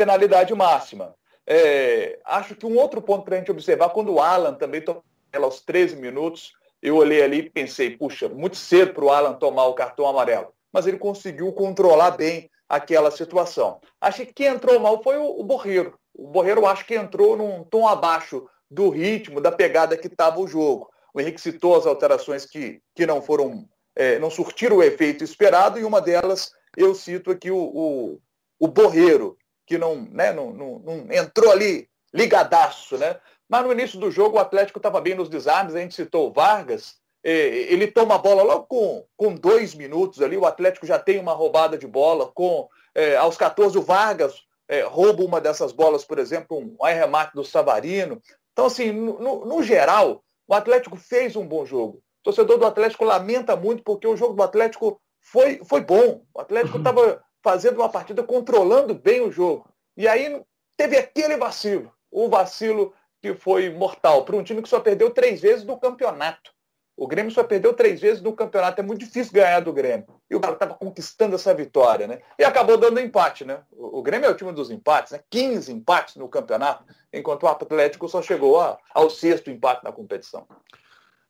máxima. 0.55 1.15
É, 1.47 2.19
acho 2.25 2.55
que 2.55 2.65
um 2.65 2.77
outro 2.77 3.01
ponto 3.01 3.23
para 3.23 3.35
a 3.35 3.39
gente 3.39 3.51
observar, 3.51 3.89
quando 3.89 4.13
o 4.13 4.19
Alan 4.19 4.53
também 4.53 4.81
tomou 4.81 5.01
aos 5.33 5.61
13 5.61 5.95
minutos, 5.95 6.51
eu 6.81 6.97
olhei 6.97 7.23
ali 7.23 7.39
e 7.39 7.49
pensei, 7.49 7.95
puxa, 7.95 8.27
muito 8.27 8.57
cedo 8.57 8.93
para 8.93 9.05
o 9.05 9.09
Alan 9.09 9.33
tomar 9.33 9.65
o 9.67 9.73
cartão 9.73 10.05
amarelo. 10.05 10.53
Mas 10.71 10.85
ele 10.85 10.97
conseguiu 10.97 11.51
controlar 11.53 12.11
bem 12.11 12.49
aquela 12.67 13.09
situação. 13.09 13.79
Acho 14.01 14.25
que 14.25 14.33
quem 14.33 14.47
entrou 14.47 14.77
mal 14.79 15.01
foi 15.01 15.17
o, 15.17 15.39
o 15.39 15.43
Borreiro. 15.43 15.97
O 16.13 16.27
Borreiro 16.27 16.65
acho 16.65 16.85
que 16.85 16.95
entrou 16.95 17.37
num 17.37 17.63
tom 17.63 17.87
abaixo 17.87 18.47
do 18.69 18.89
ritmo, 18.89 19.39
da 19.39 19.51
pegada 19.51 19.97
que 19.97 20.07
estava 20.07 20.39
o 20.39 20.47
jogo. 20.47 20.89
O 21.13 21.21
Henrique 21.21 21.39
citou 21.39 21.75
as 21.75 21.85
alterações 21.85 22.45
que, 22.45 22.81
que 22.93 23.05
não 23.05 23.21
foram, 23.21 23.67
é, 23.95 24.19
não 24.19 24.29
surtiram 24.29 24.77
o 24.77 24.83
efeito 24.83 25.23
esperado, 25.23 25.79
e 25.79 25.85
uma 25.85 26.01
delas 26.01 26.51
eu 26.75 26.93
cito 26.93 27.31
aqui 27.31 27.49
o, 27.49 27.57
o, 27.57 28.19
o 28.59 28.67
Borreiro, 28.67 29.37
que 29.67 29.77
não, 29.77 30.07
né, 30.09 30.31
não, 30.31 30.51
não, 30.51 30.79
não 30.79 31.11
entrou 31.11 31.51
ali 31.51 31.89
ligadaço, 32.13 32.97
né? 32.97 33.17
Mas 33.49 33.65
no 33.65 33.73
início 33.73 33.99
do 33.99 34.09
jogo 34.09 34.37
o 34.37 34.39
Atlético 34.39 34.79
estava 34.79 35.01
bem 35.01 35.13
nos 35.13 35.29
desarmes, 35.29 35.75
a 35.75 35.79
gente 35.79 35.93
citou 35.93 36.29
o 36.29 36.33
Vargas, 36.33 36.95
ele 37.23 37.87
toma 37.87 38.15
a 38.15 38.17
bola 38.17 38.41
logo 38.41 38.65
com, 38.65 39.05
com 39.17 39.35
dois 39.35 39.75
minutos 39.75 40.21
ali, 40.21 40.37
o 40.37 40.45
Atlético 40.45 40.85
já 40.85 40.97
tem 40.97 41.19
uma 41.19 41.33
roubada 41.33 41.77
de 41.77 41.85
bola, 41.85 42.31
com 42.33 42.69
é, 42.95 43.17
aos 43.17 43.35
14 43.35 43.77
o 43.77 43.81
Vargas 43.81 44.41
é, 44.69 44.81
rouba 44.81 45.23
uma 45.23 45.41
dessas 45.41 45.73
bolas, 45.73 46.05
por 46.05 46.17
exemplo, 46.17 46.57
um 46.57 46.85
remate 46.85 47.33
do 47.35 47.43
Savarino. 47.43 48.21
Então, 48.53 48.65
assim, 48.65 48.91
no, 48.91 49.45
no, 49.45 49.63
geral, 49.63 50.23
o 50.47 50.53
Atlético 50.53 50.95
fez 50.95 51.35
um 51.35 51.45
bom 51.45 51.65
jogo. 51.65 51.97
O 51.97 52.23
torcedor 52.23 52.57
do 52.57 52.65
Atlético 52.65 53.05
lamenta 53.05 53.55
muito 53.55 53.83
porque 53.83 54.07
o 54.07 54.17
jogo 54.17 54.33
do 54.33 54.43
Atlético 54.43 54.99
foi, 55.21 55.61
foi 55.63 55.81
bom. 55.81 56.23
O 56.33 56.41
Atlético 56.41 56.77
estava 56.77 57.01
uhum 57.01 57.19
fazendo 57.43 57.77
uma 57.77 57.89
partida, 57.89 58.23
controlando 58.23 58.93
bem 58.93 59.21
o 59.21 59.31
jogo. 59.31 59.67
E 59.95 60.07
aí 60.07 60.41
teve 60.75 60.97
aquele 60.97 61.37
vacilo, 61.37 61.91
o 62.11 62.29
vacilo 62.29 62.93
que 63.21 63.33
foi 63.33 63.69
mortal 63.69 64.23
para 64.23 64.35
um 64.35 64.43
time 64.43 64.61
que 64.61 64.69
só 64.69 64.79
perdeu 64.79 65.09
três 65.09 65.41
vezes 65.41 65.65
no 65.65 65.79
campeonato. 65.79 66.51
O 66.97 67.07
Grêmio 67.07 67.31
só 67.31 67.43
perdeu 67.43 67.75
três 67.75 68.01
vezes 68.01 68.23
no 68.23 68.33
campeonato. 68.33 68.81
É 68.81 68.83
muito 68.83 69.01
difícil 69.05 69.31
ganhar 69.31 69.59
do 69.59 69.71
Grêmio. 69.71 70.07
E 70.27 70.35
o 70.35 70.39
cara 70.39 70.55
estava 70.55 70.73
conquistando 70.73 71.35
essa 71.35 71.53
vitória, 71.53 72.07
né? 72.07 72.19
E 72.39 72.43
acabou 72.43 72.75
dando 72.75 72.99
empate, 72.99 73.45
né? 73.45 73.61
O 73.71 74.01
Grêmio 74.01 74.25
é 74.25 74.31
o 74.31 74.35
time 74.35 74.51
dos 74.51 74.71
empates, 74.71 75.11
né? 75.11 75.19
15 75.29 75.71
empates 75.71 76.15
no 76.15 76.27
campeonato, 76.27 76.83
enquanto 77.13 77.43
o 77.43 77.47
Atlético 77.47 78.09
só 78.09 78.19
chegou 78.23 78.59
ao 78.95 79.09
sexto 79.11 79.51
empate 79.51 79.83
na 79.83 79.91
competição. 79.91 80.47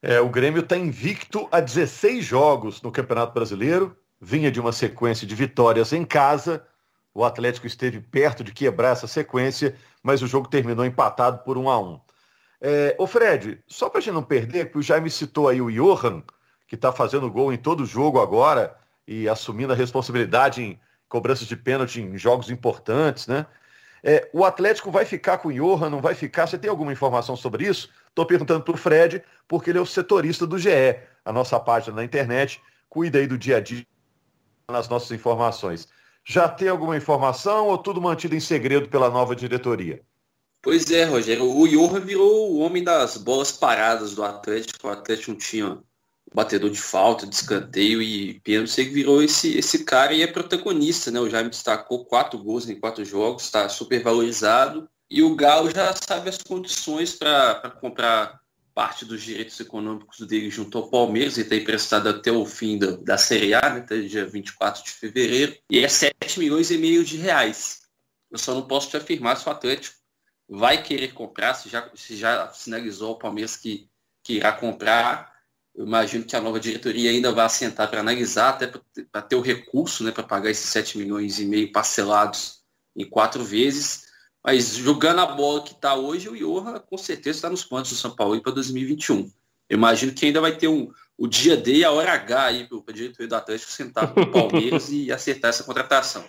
É, 0.02 0.22
o 0.22 0.30
Grêmio 0.30 0.62
está 0.62 0.78
invicto 0.78 1.50
a 1.52 1.60
16 1.60 2.24
jogos 2.24 2.82
no 2.82 2.92
Campeonato 2.92 3.34
Brasileiro, 3.34 3.98
vinha 4.20 4.52
de 4.52 4.60
uma 4.60 4.72
sequência 4.72 5.26
de 5.28 5.36
vitórias 5.36 5.94
em 5.94 6.04
casa. 6.04 6.66
O 7.14 7.24
Atlético 7.24 7.68
esteve 7.68 8.00
perto 8.00 8.44
de 8.44 8.52
quebrar 8.52 8.90
essa 8.90 9.08
sequência, 9.08 9.76
mas 10.04 10.22
o 10.22 10.28
jogo 10.28 10.48
terminou 10.48 10.86
empatado 10.86 11.44
por 11.44 11.58
um 11.58 11.70
a 11.70 11.80
um. 11.80 12.00
É, 12.60 12.96
ô 12.98 13.06
Fred, 13.06 13.60
só 13.68 13.90
para 13.90 14.00
a 14.00 14.02
gente 14.02 14.14
não 14.14 14.24
perder, 14.24 14.72
que 14.72 14.78
o 14.78 14.82
Jaime 14.82 15.10
citou 15.10 15.48
aí 15.48 15.62
o 15.62 15.72
Johan, 15.72 16.24
que 16.68 16.76
está 16.76 16.92
fazendo 16.92 17.32
gol 17.32 17.54
em 17.54 17.58
todo 17.58 17.86
jogo 17.86 18.20
agora 18.20 18.76
e 19.08 19.30
assumindo 19.30 19.74
a 19.74 19.76
responsabilidade 19.76 20.62
em 20.62 20.80
cobranças 21.08 21.48
de 21.48 21.56
pênalti 21.56 22.02
em 22.02 22.18
jogos 22.18 22.50
importantes, 22.50 23.28
né? 23.28 23.46
É, 24.04 24.30
o 24.32 24.46
Atlético 24.46 24.92
vai 24.92 25.06
ficar 25.06 25.40
com 25.40 25.50
o 25.50 25.54
Johan, 25.54 25.90
não 25.90 26.02
vai 26.02 26.14
ficar? 26.14 26.46
Você 26.46 26.58
tem 26.58 26.70
alguma 26.70 26.94
informação 26.94 27.36
sobre 27.36 27.68
isso? 27.68 27.90
Estou 28.10 28.26
perguntando 28.26 28.64
para 28.64 28.74
o 28.74 28.78
Fred, 28.78 29.24
porque 29.48 29.72
ele 29.72 29.80
é 29.80 29.82
o 29.82 29.86
setorista 29.86 30.46
do 30.46 30.58
GE, 30.58 31.00
a 31.26 31.34
nossa 31.34 31.60
página 31.60 31.96
na 31.96 32.04
internet, 32.04 32.62
cuida 32.90 33.18
aí 33.18 33.26
do 33.26 33.38
dia 33.38 33.58
a 33.58 33.60
dia 33.60 33.86
nas 34.70 34.90
nossas 34.90 35.12
informações. 35.12 35.88
Já 36.26 36.50
tem 36.50 36.68
alguma 36.68 36.98
informação 36.98 37.68
ou 37.68 37.78
tudo 37.78 38.02
mantido 38.02 38.36
em 38.36 38.40
segredo 38.40 38.90
pela 38.90 39.10
nova 39.10 39.34
diretoria? 39.34 40.02
Pois 40.62 40.92
é, 40.92 41.06
Rogério. 41.06 41.46
O 41.46 41.66
Johan 41.66 42.02
virou 42.02 42.52
o 42.52 42.60
homem 42.60 42.84
das 42.84 43.16
bolas 43.16 43.50
paradas 43.50 44.14
do 44.14 44.24
Atlético. 44.26 44.88
O 44.88 44.92
Atlético 44.92 45.32
não 45.32 45.38
tinha 45.38 45.78
batedor 46.34 46.70
de 46.70 46.82
falta, 46.82 47.26
de 47.26 47.34
escanteio 47.34 48.02
e 48.02 48.42
pênalti. 48.42 48.82
Ele 48.82 48.90
virou 48.90 49.24
esse, 49.24 49.58
esse 49.58 49.86
cara 49.86 50.14
e 50.14 50.22
é 50.22 50.28
protagonista, 50.28 51.10
né? 51.12 51.22
O 51.22 51.30
Jaime 51.30 51.50
destacou 51.50 52.04
quatro 52.04 52.38
gols 52.38 52.68
em 52.68 52.78
quatro 52.78 53.06
jogos, 53.06 53.46
está 53.46 53.70
super 53.70 54.04
valorizado. 54.04 54.90
E 55.10 55.24
o 55.24 55.34
Galo 55.34 55.72
já 55.72 55.96
sabe 55.96 56.28
as 56.28 56.40
condições 56.40 57.16
para 57.16 57.72
comprar 57.80 58.42
parte 58.78 59.06
dos 59.06 59.24
direitos 59.24 59.60
econômicos 59.60 60.20
dele 60.28 60.52
junto 60.52 60.78
ao 60.78 60.88
Palmeiras, 60.88 61.36
ele 61.36 61.48
está 61.48 61.56
emprestado 61.56 62.10
até 62.10 62.32
o 62.32 62.46
fim 62.46 62.78
da, 62.78 62.92
da 62.98 63.18
Série 63.18 63.56
A, 63.56 63.74
né, 63.74 63.80
até 63.80 64.00
dia 64.02 64.24
24 64.24 64.84
de 64.84 64.92
fevereiro, 64.92 65.58
e 65.68 65.80
é 65.80 65.88
7 65.88 66.14
milhões 66.38 66.70
e 66.70 66.78
meio 66.78 67.04
de 67.04 67.18
reais. 67.18 67.82
Eu 68.30 68.38
só 68.38 68.54
não 68.54 68.68
posso 68.68 68.92
te 68.92 68.96
afirmar 68.96 69.36
se 69.36 69.50
o 69.50 69.52
Atlético 69.52 69.98
vai 70.48 70.84
querer 70.84 71.12
comprar, 71.16 71.56
se 71.56 71.70
já, 71.70 71.90
se 71.96 72.16
já 72.16 72.50
sinalizou 72.50 73.10
ao 73.10 73.18
Palmeiras 73.18 73.58
que, 73.58 73.90
que 74.22 74.34
irá 74.34 74.52
comprar. 74.52 75.34
Eu 75.74 75.88
imagino 75.88 76.24
que 76.24 76.36
a 76.36 76.42
nova 76.42 76.60
diretoria 76.60 77.10
ainda 77.10 77.32
vai 77.32 77.48
assentar 77.48 77.90
para 77.90 78.02
analisar, 78.02 78.50
até 78.50 78.68
para 79.12 79.22
ter 79.24 79.36
o 79.36 79.42
recurso 79.42 80.04
né, 80.04 80.12
para 80.12 80.22
pagar 80.22 80.52
esses 80.52 80.70
7 80.70 81.00
milhões 81.00 81.40
e 81.40 81.46
meio 81.46 81.72
parcelados 81.72 82.62
em 82.96 83.10
quatro 83.10 83.44
vezes. 83.44 84.07
Mas 84.48 84.78
jogando 84.78 85.20
a 85.20 85.26
bola 85.26 85.62
que 85.62 85.74
está 85.74 85.94
hoje, 85.94 86.30
o 86.30 86.34
Johan 86.38 86.80
com 86.80 86.98
certeza 86.98 87.38
está 87.38 87.50
nos 87.50 87.66
pontos 87.66 87.92
do 87.92 87.98
São 87.98 88.16
Paulo 88.16 88.42
para 88.42 88.54
2021. 88.54 89.30
Eu 89.70 89.78
imagino 89.78 90.14
que 90.14 90.26
ainda 90.26 90.40
vai 90.40 90.56
ter 90.56 90.70
um, 90.70 90.90
o 91.18 91.28
dia 91.28 91.58
D 91.58 91.80
e 91.80 91.84
a 91.84 91.92
hora 91.92 92.14
H 92.14 92.46
aí 92.46 92.64
para 92.66 92.78
o 92.78 92.94
diretoria 92.94 93.28
do 93.28 93.36
Atlético 93.36 93.70
sentar 93.70 94.14
com 94.14 94.22
o 94.22 94.32
Palmeiras 94.32 94.90
e 94.90 95.12
acertar 95.12 95.50
essa 95.50 95.66
contratação. 95.66 96.24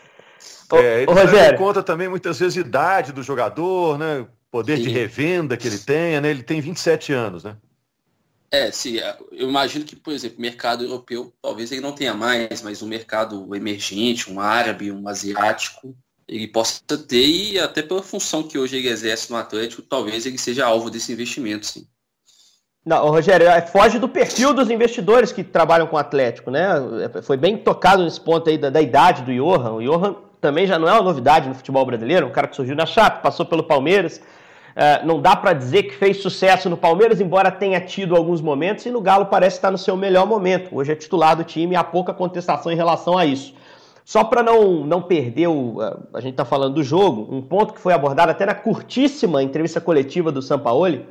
É, 0.72 1.04
ele 1.04 1.14
leva 1.14 1.54
em 1.54 1.56
conta 1.56 1.80
também 1.80 2.08
muitas 2.08 2.40
vezes 2.40 2.58
a 2.58 2.66
idade 2.66 3.12
do 3.12 3.22
jogador, 3.22 3.96
né? 3.96 4.26
Poder 4.50 4.78
Sim. 4.78 4.82
de 4.82 4.88
revenda 4.88 5.56
que 5.56 5.68
ele 5.68 5.78
tenha, 5.78 6.20
né? 6.20 6.30
Ele 6.30 6.42
tem 6.42 6.60
27 6.60 7.12
anos, 7.12 7.44
né? 7.44 7.56
É, 8.50 8.72
sim. 8.72 8.98
É, 8.98 9.16
eu 9.30 9.48
imagino 9.48 9.84
que, 9.84 9.94
por 9.94 10.12
exemplo, 10.12 10.40
mercado 10.40 10.82
europeu, 10.82 11.32
talvez 11.40 11.70
ele 11.70 11.82
não 11.82 11.92
tenha 11.92 12.14
mais, 12.14 12.62
mas 12.62 12.82
um 12.82 12.88
mercado 12.88 13.54
emergente, 13.54 14.28
um 14.28 14.40
árabe, 14.40 14.90
um 14.90 15.06
asiático, 15.06 15.94
ele 16.28 16.46
possa 16.46 16.80
ter, 16.98 17.26
e 17.26 17.58
até 17.58 17.82
pela 17.82 18.02
função 18.02 18.42
que 18.42 18.58
hoje 18.58 18.76
ele 18.76 18.88
exerce 18.88 19.30
no 19.30 19.36
Atlético, 19.36 19.82
talvez 19.82 20.26
ele 20.26 20.38
seja 20.38 20.66
alvo 20.66 20.90
desse 20.90 21.12
investimento, 21.12 21.66
sim. 21.66 21.86
Não, 22.84 23.08
Rogério, 23.10 23.46
é, 23.48 23.60
foge 23.60 23.98
do 23.98 24.08
perfil 24.08 24.54
dos 24.54 24.70
investidores 24.70 25.32
que 25.32 25.42
trabalham 25.44 25.86
com 25.86 25.96
o 25.96 25.98
Atlético, 25.98 26.50
né? 26.50 26.68
É, 27.14 27.22
foi 27.22 27.36
bem 27.36 27.56
tocado 27.56 28.02
nesse 28.02 28.20
ponto 28.20 28.48
aí 28.48 28.56
da, 28.56 28.70
da 28.70 28.80
idade 28.80 29.22
do 29.22 29.32
Johan. 29.32 29.72
O 29.72 29.82
Johan 29.82 30.16
também 30.40 30.66
já 30.66 30.78
não 30.78 30.88
é 30.88 30.92
uma 30.92 31.02
novidade 31.02 31.48
no 31.48 31.54
futebol 31.54 31.84
brasileiro, 31.84 32.26
um 32.26 32.32
cara 32.32 32.46
que 32.46 32.56
surgiu 32.56 32.76
na 32.76 32.86
Chape, 32.86 33.22
passou 33.22 33.44
pelo 33.44 33.64
Palmeiras, 33.64 34.20
Uh, 34.78 35.04
não 35.04 35.20
dá 35.20 35.34
para 35.34 35.54
dizer 35.54 35.82
que 35.82 35.94
fez 35.96 36.22
sucesso 36.22 36.70
no 36.70 36.76
Palmeiras, 36.76 37.20
embora 37.20 37.50
tenha 37.50 37.80
tido 37.80 38.14
alguns 38.14 38.40
momentos, 38.40 38.86
e 38.86 38.90
no 38.92 39.00
Galo 39.00 39.26
parece 39.26 39.56
estar 39.56 39.72
no 39.72 39.78
seu 39.78 39.96
melhor 39.96 40.24
momento. 40.24 40.68
Hoje 40.72 40.92
é 40.92 40.94
titular 40.94 41.34
do 41.34 41.42
time 41.42 41.74
e 41.74 41.76
há 41.76 41.82
pouca 41.82 42.14
contestação 42.14 42.70
em 42.70 42.76
relação 42.76 43.18
a 43.18 43.26
isso. 43.26 43.52
Só 44.08 44.24
para 44.24 44.42
não, 44.42 44.86
não 44.86 45.02
perder, 45.02 45.48
o, 45.48 45.82
a 46.14 46.20
gente 46.22 46.30
está 46.30 46.44
falando 46.46 46.76
do 46.76 46.82
jogo, 46.82 47.28
um 47.30 47.42
ponto 47.42 47.74
que 47.74 47.78
foi 47.78 47.92
abordado 47.92 48.30
até 48.30 48.46
na 48.46 48.54
curtíssima 48.54 49.42
entrevista 49.42 49.82
coletiva 49.82 50.32
do 50.32 50.40
Sampaoli, 50.40 51.04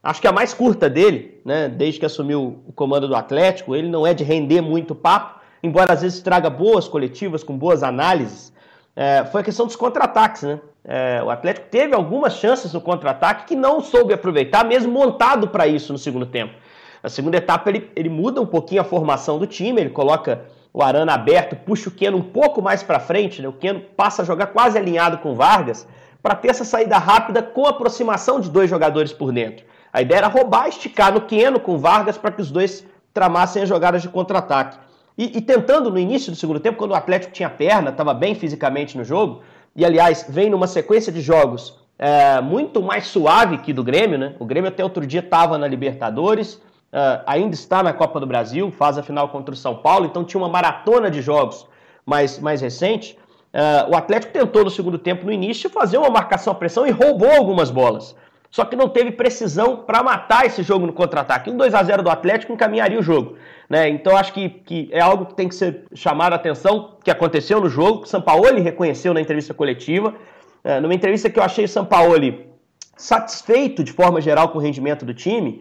acho 0.00 0.20
que 0.20 0.28
a 0.28 0.30
mais 0.30 0.54
curta 0.54 0.88
dele, 0.88 1.40
né, 1.44 1.68
desde 1.68 1.98
que 1.98 2.06
assumiu 2.06 2.62
o 2.64 2.72
comando 2.72 3.08
do 3.08 3.16
Atlético, 3.16 3.74
ele 3.74 3.88
não 3.88 4.06
é 4.06 4.14
de 4.14 4.22
render 4.22 4.60
muito 4.60 4.94
papo, 4.94 5.40
embora 5.64 5.94
às 5.94 6.02
vezes 6.02 6.22
traga 6.22 6.48
boas 6.48 6.86
coletivas 6.86 7.42
com 7.42 7.58
boas 7.58 7.82
análises, 7.82 8.52
é, 8.94 9.24
foi 9.24 9.40
a 9.40 9.44
questão 9.44 9.66
dos 9.66 9.74
contra-ataques, 9.74 10.44
né? 10.44 10.60
É, 10.84 11.20
o 11.24 11.30
Atlético 11.30 11.66
teve 11.68 11.92
algumas 11.92 12.34
chances 12.34 12.72
no 12.72 12.80
contra-ataque 12.80 13.46
que 13.46 13.56
não 13.56 13.80
soube 13.80 14.14
aproveitar, 14.14 14.64
mesmo 14.64 14.92
montado 14.92 15.48
para 15.48 15.66
isso 15.66 15.92
no 15.92 15.98
segundo 15.98 16.26
tempo. 16.26 16.54
Na 17.02 17.08
segunda 17.08 17.36
etapa, 17.36 17.68
ele, 17.68 17.90
ele 17.96 18.08
muda 18.08 18.40
um 18.40 18.46
pouquinho 18.46 18.80
a 18.80 18.84
formação 18.84 19.40
do 19.40 19.46
time, 19.46 19.80
ele 19.80 19.90
coloca 19.90 20.44
o 20.74 20.82
Arana 20.82 21.14
aberto, 21.14 21.54
puxa 21.54 21.88
o 21.88 21.92
Keno 21.92 22.18
um 22.18 22.22
pouco 22.22 22.60
mais 22.60 22.82
para 22.82 22.98
frente, 22.98 23.40
né? 23.40 23.46
o 23.46 23.52
Keno 23.52 23.80
passa 23.96 24.22
a 24.22 24.24
jogar 24.24 24.48
quase 24.48 24.76
alinhado 24.76 25.18
com 25.18 25.30
o 25.30 25.34
Vargas, 25.36 25.86
para 26.20 26.34
ter 26.34 26.48
essa 26.48 26.64
saída 26.64 26.98
rápida 26.98 27.40
com 27.40 27.64
aproximação 27.64 28.40
de 28.40 28.50
dois 28.50 28.68
jogadores 28.68 29.12
por 29.12 29.32
dentro. 29.32 29.64
A 29.92 30.02
ideia 30.02 30.18
era 30.18 30.26
roubar, 30.26 30.68
esticar 30.68 31.12
no 31.12 31.20
Keno 31.20 31.60
com 31.60 31.76
o 31.76 31.78
Vargas 31.78 32.18
para 32.18 32.32
que 32.32 32.42
os 32.42 32.50
dois 32.50 32.84
tramassem 33.12 33.62
as 33.62 33.68
jogadas 33.68 34.02
de 34.02 34.08
contra-ataque. 34.08 34.76
E, 35.16 35.38
e, 35.38 35.40
tentando 35.40 35.90
no 35.90 35.98
início 35.98 36.32
do 36.32 36.36
segundo 36.36 36.58
tempo, 36.58 36.76
quando 36.76 36.90
o 36.90 36.96
Atlético 36.96 37.32
tinha 37.32 37.48
perna, 37.48 37.90
estava 37.90 38.12
bem 38.12 38.34
fisicamente 38.34 38.98
no 38.98 39.04
jogo, 39.04 39.42
e 39.76 39.84
aliás, 39.84 40.26
vem 40.28 40.50
numa 40.50 40.66
sequência 40.66 41.12
de 41.12 41.20
jogos 41.20 41.78
é, 41.96 42.40
muito 42.40 42.82
mais 42.82 43.06
suave 43.06 43.58
que 43.58 43.72
do 43.72 43.84
Grêmio, 43.84 44.18
né? 44.18 44.34
O 44.40 44.44
Grêmio 44.44 44.68
até 44.68 44.82
outro 44.82 45.06
dia 45.06 45.20
estava 45.20 45.56
na 45.56 45.68
Libertadores, 45.68 46.60
é, 46.94 47.20
ainda 47.26 47.54
está 47.56 47.82
na 47.82 47.92
Copa 47.92 48.20
do 48.20 48.26
Brasil, 48.26 48.70
faz 48.70 48.96
a 48.96 49.02
final 49.02 49.28
contra 49.28 49.52
o 49.52 49.56
São 49.56 49.74
Paulo, 49.74 50.06
então 50.06 50.22
tinha 50.22 50.40
uma 50.40 50.48
maratona 50.48 51.10
de 51.10 51.20
jogos 51.20 51.66
mais, 52.06 52.38
mais 52.38 52.60
recente. 52.60 53.18
É, 53.52 53.84
o 53.90 53.96
Atlético 53.96 54.32
tentou 54.32 54.62
no 54.62 54.70
segundo 54.70 54.96
tempo, 54.96 55.26
no 55.26 55.32
início, 55.32 55.68
fazer 55.68 55.98
uma 55.98 56.08
marcação 56.08 56.52
à 56.52 56.54
pressão 56.54 56.86
e 56.86 56.92
roubou 56.92 57.32
algumas 57.32 57.68
bolas. 57.68 58.14
Só 58.48 58.64
que 58.64 58.76
não 58.76 58.88
teve 58.88 59.10
precisão 59.10 59.78
para 59.78 60.04
matar 60.04 60.46
esse 60.46 60.62
jogo 60.62 60.86
no 60.86 60.92
contra-ataque. 60.92 61.50
Um 61.50 61.56
2 61.56 61.74
a 61.74 61.82
0 61.82 62.04
do 62.04 62.10
Atlético 62.10 62.52
encaminharia 62.52 63.00
o 63.00 63.02
jogo. 63.02 63.34
Né? 63.68 63.88
Então 63.88 64.16
acho 64.16 64.32
que, 64.32 64.48
que 64.48 64.88
é 64.92 65.00
algo 65.00 65.26
que 65.26 65.34
tem 65.34 65.48
que 65.48 65.56
ser 65.56 65.86
chamado 65.92 66.34
a 66.34 66.36
atenção, 66.36 66.96
que 67.02 67.10
aconteceu 67.10 67.60
no 67.60 67.68
jogo, 67.68 68.02
que 68.02 68.06
o 68.06 68.08
Sampaoli 68.08 68.60
reconheceu 68.60 69.12
na 69.12 69.20
entrevista 69.20 69.52
coletiva. 69.52 70.14
É, 70.62 70.78
numa 70.78 70.94
entrevista 70.94 71.28
que 71.28 71.40
eu 71.40 71.42
achei 71.42 71.64
o 71.64 71.68
Sampaoli 71.68 72.48
satisfeito 72.96 73.82
de 73.82 73.90
forma 73.90 74.20
geral 74.20 74.50
com 74.50 74.58
o 74.58 74.60
rendimento 74.60 75.04
do 75.04 75.12
time, 75.12 75.60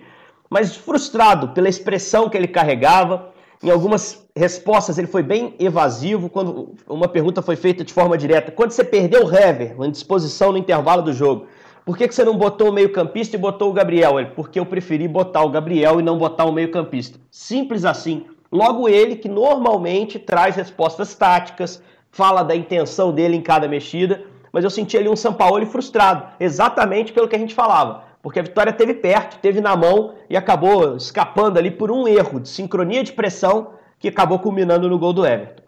mas 0.50 0.76
frustrado 0.76 1.50
pela 1.50 1.70
expressão 1.70 2.30
que 2.30 2.38
ele 2.38 2.48
carregava. 2.48 3.32
Em 3.62 3.70
algumas 3.70 4.24
respostas 4.36 4.98
ele 4.98 5.08
foi 5.08 5.24
bem 5.24 5.56
evasivo. 5.60 6.30
Quando 6.30 6.76
uma 6.88 7.08
pergunta 7.08 7.42
foi 7.42 7.56
feita 7.56 7.84
de 7.84 7.94
forma 7.94 8.18
direta, 8.18 8.52
quando 8.52 8.72
você 8.72 8.84
perdeu 8.84 9.26
o 9.26 9.36
Hever, 9.36 9.76
uma 9.76 9.90
disposição 9.90 10.52
no 10.52 10.58
intervalo 10.58 11.02
do 11.02 11.14
jogo, 11.14 11.48
por 11.86 11.98
que, 11.98 12.08
que 12.08 12.16
você 12.16 12.24
não 12.24 12.38
botou 12.38 12.70
o 12.70 12.74
meio-campista 12.74 13.36
e 13.36 13.40
botou 13.40 13.70
o 13.70 13.74
Gabriel? 13.74 14.20
Ele, 14.20 14.30
porque 14.30 14.60
eu 14.60 14.66
preferi 14.66 15.08
botar 15.08 15.44
o 15.44 15.50
Gabriel 15.50 16.00
e 16.00 16.04
não 16.04 16.18
botar 16.18 16.46
o 16.46 16.52
meio-campista. 16.52 17.20
Simples 17.30 17.84
assim. 17.84 18.26
Logo 18.50 18.88
ele, 18.88 19.16
que 19.16 19.28
normalmente 19.28 20.18
traz 20.18 20.56
respostas 20.56 21.14
táticas, 21.14 21.82
fala 22.10 22.44
da 22.44 22.56
intenção 22.56 23.12
dele 23.12 23.36
em 23.36 23.42
cada 23.42 23.68
mexida, 23.68 24.24
mas 24.52 24.64
eu 24.64 24.70
senti 24.70 24.96
ali 24.96 25.10
um 25.10 25.16
Sampaoli 25.16 25.66
frustrado, 25.66 26.28
exatamente 26.40 27.12
pelo 27.12 27.28
que 27.28 27.36
a 27.36 27.40
gente 27.40 27.56
falava. 27.56 28.04
Porque 28.24 28.40
a 28.40 28.44
vitória 28.44 28.72
teve 28.72 28.94
perto, 28.94 29.38
teve 29.40 29.60
na 29.60 29.76
mão 29.76 30.16
e 30.30 30.38
acabou 30.38 30.96
escapando 30.96 31.58
ali 31.58 31.70
por 31.70 31.92
um 31.92 32.08
erro 32.08 32.40
de 32.40 32.48
sincronia 32.48 33.04
de 33.04 33.12
pressão 33.12 33.74
que 34.00 34.08
acabou 34.08 34.40
culminando 34.40 34.88
no 34.88 34.98
gol 34.98 35.12
do 35.12 35.26
Everton. 35.26 35.62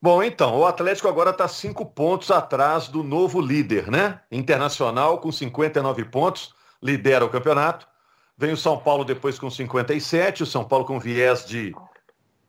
Bom, 0.00 0.22
então, 0.22 0.58
o 0.58 0.66
Atlético 0.66 1.08
agora 1.08 1.30
está 1.30 1.48
cinco 1.48 1.86
pontos 1.86 2.30
atrás 2.30 2.88
do 2.88 3.02
novo 3.02 3.40
líder, 3.40 3.90
né? 3.90 4.20
Internacional 4.30 5.18
com 5.18 5.32
59 5.32 6.04
pontos, 6.04 6.54
lidera 6.82 7.24
o 7.24 7.30
campeonato. 7.30 7.88
Vem 8.36 8.52
o 8.52 8.56
São 8.56 8.76
Paulo 8.76 9.02
depois 9.02 9.38
com 9.38 9.50
57, 9.50 10.42
o 10.42 10.46
São 10.46 10.64
Paulo 10.64 10.84
com 10.84 11.00
viés 11.00 11.46
de 11.46 11.74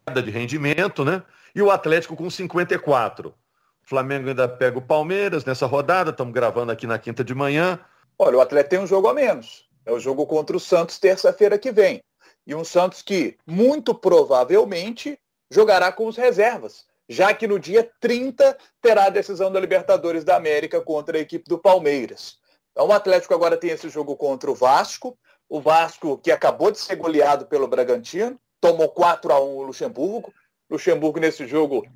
queda 0.06 0.22
de 0.22 0.30
rendimento, 0.30 1.06
né? 1.06 1.24
E 1.56 1.62
o 1.62 1.72
Atlético 1.72 2.18
com 2.18 2.30
54. 2.30 3.30
O 3.30 3.34
Flamengo 3.82 4.28
ainda 4.28 4.46
pega 4.46 4.78
o 4.78 4.82
Palmeiras 4.82 5.46
nessa 5.46 5.66
rodada, 5.66 6.10
estamos 6.10 6.34
gravando 6.34 6.74
aqui 6.74 6.86
na 6.86 7.00
quinta 7.00 7.24
de 7.24 7.34
manhã. 7.34 7.80
Olha, 8.20 8.38
o 8.38 8.42
Atlético 8.42 8.70
tem 8.70 8.80
um 8.80 8.88
jogo 8.88 9.08
a 9.08 9.14
menos. 9.14 9.68
É 9.86 9.92
o 9.92 10.00
jogo 10.00 10.26
contra 10.26 10.56
o 10.56 10.60
Santos 10.60 11.00
terça-feira 11.00 11.58
que 11.58 11.72
vem. 11.72 12.02
E 12.46 12.56
um 12.56 12.64
Santos 12.64 13.02
que, 13.02 13.38
muito 13.46 13.94
provavelmente, 13.94 15.20
jogará 15.52 15.92
com 15.92 16.08
os 16.08 16.18
reservas 16.18 16.86
já 17.10 17.34
que 17.34 17.48
no 17.48 17.60
dia 17.60 17.90
30 18.00 18.58
terá 18.82 19.06
a 19.06 19.10
decisão 19.10 19.52
da 19.52 19.60
Libertadores 19.60 20.24
da 20.24 20.36
América 20.36 20.82
contra 20.82 21.18
a 21.18 21.22
equipe 21.22 21.48
do 21.48 21.58
Palmeiras. 21.58 22.38
Então 22.72 22.88
o 22.88 22.92
Atlético 22.92 23.34
agora 23.34 23.58
tem 23.58 23.72
esse 23.72 23.90
jogo 23.90 24.16
contra 24.16 24.52
o 24.52 24.56
Vasco, 24.56 25.18
o 25.50 25.62
Vasco 25.62 26.18
que 26.18 26.32
acabou 26.32 26.72
de 26.72 26.80
ser 26.80 26.96
goleado 26.96 27.46
pelo 27.46 27.68
Bragantino, 27.68 28.38
tomou 28.60 28.90
4 28.90 29.32
a 29.32 29.42
1 29.42 29.56
o 29.56 29.64
Luxemburgo. 29.64 30.34
Luxemburgo 30.70 31.20
nesse 31.20 31.48
jogo 31.48 31.88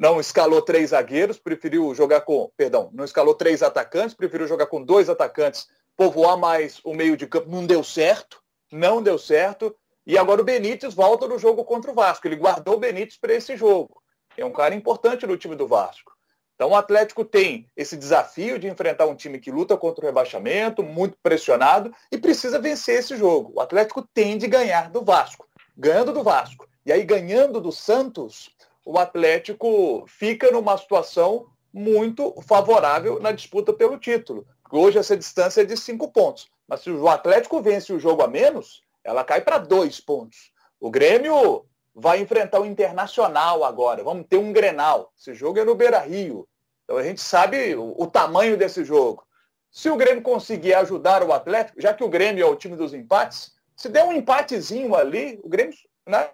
não 0.00 0.18
escalou 0.18 0.60
três 0.60 0.90
zagueiros, 0.90 1.38
preferiu 1.38 1.94
jogar 1.94 2.22
com, 2.22 2.50
perdão, 2.56 2.90
não 2.92 3.04
escalou 3.04 3.34
três 3.34 3.62
atacantes, 3.62 4.16
preferiu 4.16 4.48
jogar 4.48 4.66
com 4.66 4.82
dois 4.82 5.08
atacantes, 5.08 5.68
povoar 5.96 6.36
mais 6.36 6.80
o 6.82 6.92
meio 6.92 7.16
de 7.16 7.28
campo, 7.28 7.48
não 7.48 7.64
deu 7.64 7.84
certo, 7.84 8.42
não 8.72 9.00
deu 9.00 9.16
certo. 9.18 9.76
E 10.04 10.18
agora 10.18 10.40
o 10.40 10.44
Benítez 10.44 10.94
volta 10.94 11.28
no 11.28 11.38
jogo 11.38 11.64
contra 11.64 11.92
o 11.92 11.94
Vasco. 11.94 12.26
Ele 12.26 12.34
guardou 12.34 12.74
o 12.74 12.80
Benítez 12.80 13.16
para 13.16 13.34
esse 13.34 13.56
jogo 13.56 14.00
é 14.40 14.44
um 14.44 14.52
cara 14.52 14.74
importante 14.74 15.26
no 15.26 15.36
time 15.36 15.54
do 15.54 15.66
Vasco. 15.66 16.12
Então 16.54 16.70
o 16.70 16.76
Atlético 16.76 17.24
tem 17.24 17.66
esse 17.76 17.96
desafio 17.96 18.58
de 18.58 18.68
enfrentar 18.68 19.06
um 19.06 19.14
time 19.14 19.38
que 19.38 19.50
luta 19.50 19.76
contra 19.76 20.04
o 20.04 20.06
rebaixamento, 20.06 20.82
muito 20.82 21.16
pressionado, 21.22 21.94
e 22.12 22.18
precisa 22.18 22.58
vencer 22.58 22.98
esse 22.98 23.16
jogo. 23.16 23.52
O 23.54 23.60
Atlético 23.60 24.06
tem 24.12 24.36
de 24.36 24.46
ganhar 24.46 24.90
do 24.90 25.02
Vasco. 25.02 25.48
Ganhando 25.76 26.12
do 26.12 26.22
Vasco. 26.22 26.68
E 26.84 26.92
aí, 26.92 27.02
ganhando 27.04 27.60
do 27.60 27.72
Santos, 27.72 28.50
o 28.90 28.98
Atlético 28.98 30.04
fica 30.08 30.50
numa 30.50 30.76
situação 30.76 31.46
muito 31.72 32.34
favorável 32.42 33.20
na 33.20 33.30
disputa 33.30 33.72
pelo 33.72 33.96
título. 33.96 34.44
Hoje 34.68 34.98
essa 34.98 35.16
distância 35.16 35.60
é 35.60 35.64
de 35.64 35.76
cinco 35.76 36.10
pontos. 36.10 36.48
Mas 36.66 36.80
se 36.80 36.90
o 36.90 37.08
Atlético 37.08 37.62
vence 37.62 37.92
o 37.92 38.00
jogo 38.00 38.22
a 38.22 38.26
menos, 38.26 38.82
ela 39.04 39.22
cai 39.22 39.42
para 39.42 39.58
dois 39.58 40.00
pontos. 40.00 40.50
O 40.80 40.90
Grêmio 40.90 41.64
vai 41.94 42.20
enfrentar 42.20 42.60
o 42.60 42.66
Internacional 42.66 43.62
agora. 43.62 44.02
Vamos 44.02 44.26
ter 44.28 44.38
um 44.38 44.52
Grenal. 44.52 45.12
Esse 45.16 45.34
jogo 45.34 45.60
é 45.60 45.64
no 45.64 45.76
Beira 45.76 46.00
Rio. 46.00 46.48
Então 46.82 46.96
a 46.96 47.02
gente 47.04 47.20
sabe 47.20 47.76
o, 47.76 47.94
o 47.96 48.08
tamanho 48.08 48.56
desse 48.56 48.84
jogo. 48.84 49.22
Se 49.70 49.88
o 49.88 49.96
Grêmio 49.96 50.20
conseguir 50.20 50.74
ajudar 50.74 51.22
o 51.22 51.32
Atlético, 51.32 51.80
já 51.80 51.94
que 51.94 52.02
o 52.02 52.08
Grêmio 52.08 52.44
é 52.44 52.46
o 52.46 52.56
time 52.56 52.74
dos 52.74 52.92
empates, 52.92 53.52
se 53.76 53.88
der 53.88 54.02
um 54.02 54.12
empatezinho 54.12 54.96
ali, 54.96 55.40
o 55.44 55.48
Grêmio, 55.48 55.76
né, 56.08 56.30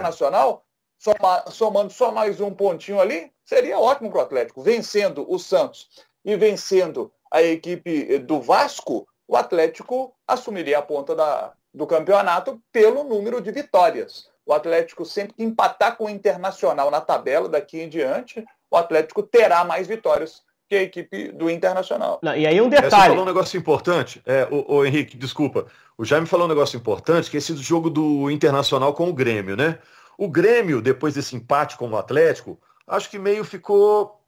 Nacional, 0.00 0.63
soma, 1.04 1.44
somando 1.50 1.92
só 1.92 2.10
mais 2.10 2.40
um 2.40 2.50
pontinho 2.50 3.00
ali, 3.00 3.30
seria 3.44 3.78
ótimo 3.78 4.10
para 4.10 4.20
o 4.20 4.22
Atlético. 4.22 4.62
Vencendo 4.62 5.30
o 5.30 5.38
Santos 5.38 5.88
e 6.24 6.34
vencendo 6.36 7.12
a 7.30 7.42
equipe 7.42 8.18
do 8.20 8.40
Vasco, 8.40 9.06
o 9.28 9.36
Atlético 9.36 10.14
assumiria 10.26 10.78
a 10.78 10.82
ponta 10.82 11.14
da, 11.14 11.52
do 11.72 11.86
campeonato 11.86 12.58
pelo 12.72 13.04
número 13.04 13.40
de 13.40 13.50
vitórias 13.50 14.32
o 14.46 14.52
Atlético 14.52 15.04
sempre 15.04 15.34
que 15.34 15.42
empatar 15.42 15.96
com 15.96 16.04
o 16.04 16.10
Internacional 16.10 16.90
na 16.90 17.00
tabela 17.00 17.48
daqui 17.48 17.80
em 17.80 17.88
diante, 17.88 18.44
o 18.70 18.76
Atlético 18.76 19.22
terá 19.22 19.64
mais 19.64 19.86
vitórias 19.86 20.42
que 20.68 20.74
a 20.74 20.82
equipe 20.82 21.32
do 21.32 21.50
Internacional. 21.50 22.18
Não, 22.22 22.34
e 22.36 22.46
aí 22.46 22.60
um 22.60 22.68
detalhe. 22.68 22.90
Você 22.90 23.08
falou 23.08 23.22
um 23.22 23.26
negócio 23.26 23.58
importante. 23.58 24.22
É, 24.26 24.46
o, 24.50 24.76
o, 24.76 24.84
Henrique, 24.84 25.16
desculpa. 25.16 25.66
O 25.96 26.04
Jaime 26.04 26.26
falou 26.26 26.46
um 26.46 26.48
negócio 26.48 26.76
importante, 26.76 27.30
que 27.30 27.36
é 27.36 27.38
esse 27.38 27.56
jogo 27.56 27.88
do 27.88 28.30
Internacional 28.30 28.92
com 28.94 29.08
o 29.08 29.12
Grêmio, 29.12 29.56
né? 29.56 29.78
O 30.16 30.28
Grêmio, 30.28 30.80
depois 30.80 31.14
desse 31.14 31.34
empate 31.36 31.76
com 31.76 31.88
o 31.90 31.96
Atlético, 31.96 32.58
acho 32.86 33.10
que 33.10 33.18
meio 33.18 33.44
ficou 33.44 34.20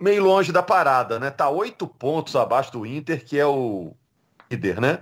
meio 0.00 0.22
longe 0.22 0.52
da 0.52 0.62
parada, 0.62 1.18
né? 1.18 1.30
Tá 1.30 1.48
oito 1.48 1.86
pontos 1.86 2.34
abaixo 2.34 2.72
do 2.72 2.86
Inter, 2.86 3.24
que 3.24 3.38
é 3.38 3.46
o 3.46 3.94
líder, 4.50 4.80
né? 4.80 4.98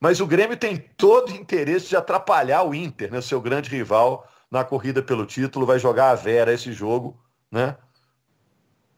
Mas 0.00 0.20
o 0.20 0.26
Grêmio 0.26 0.56
tem 0.56 0.76
todo 0.76 1.30
o 1.30 1.36
interesse 1.36 1.88
de 1.88 1.96
atrapalhar 1.96 2.62
o 2.62 2.74
Inter, 2.74 3.12
né? 3.12 3.20
Seu 3.20 3.40
grande 3.40 3.70
rival 3.70 4.26
na 4.50 4.64
corrida 4.64 5.02
pelo 5.02 5.26
título, 5.26 5.66
vai 5.66 5.78
jogar 5.78 6.10
a 6.10 6.14
Vera 6.14 6.52
esse 6.52 6.72
jogo, 6.72 7.16
né? 7.52 7.76